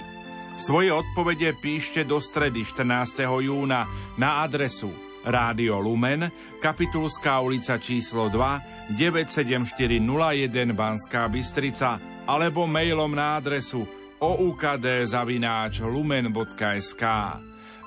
Svoje 0.54 0.94
odpovede 0.94 1.50
píšte 1.58 2.06
do 2.06 2.22
stredy 2.22 2.62
14. 2.62 3.26
júna 3.26 3.90
na 4.14 4.46
adresu 4.46 5.09
Rádio 5.24 5.80
Lumen, 5.80 6.30
Kapitulská 6.60 7.40
ulica 7.40 7.78
číslo 7.78 8.28
2, 8.28 8.96
97401 8.96 10.72
Banská 10.72 11.28
Bystrica 11.28 12.00
alebo 12.28 12.66
mailom 12.68 13.12
na 13.12 13.36
adresu 13.40 13.88
oukd.lumen.sk 14.20 15.04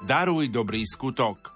Daruj 0.04 0.46
dobrý 0.52 0.84
skutok. 0.84 1.53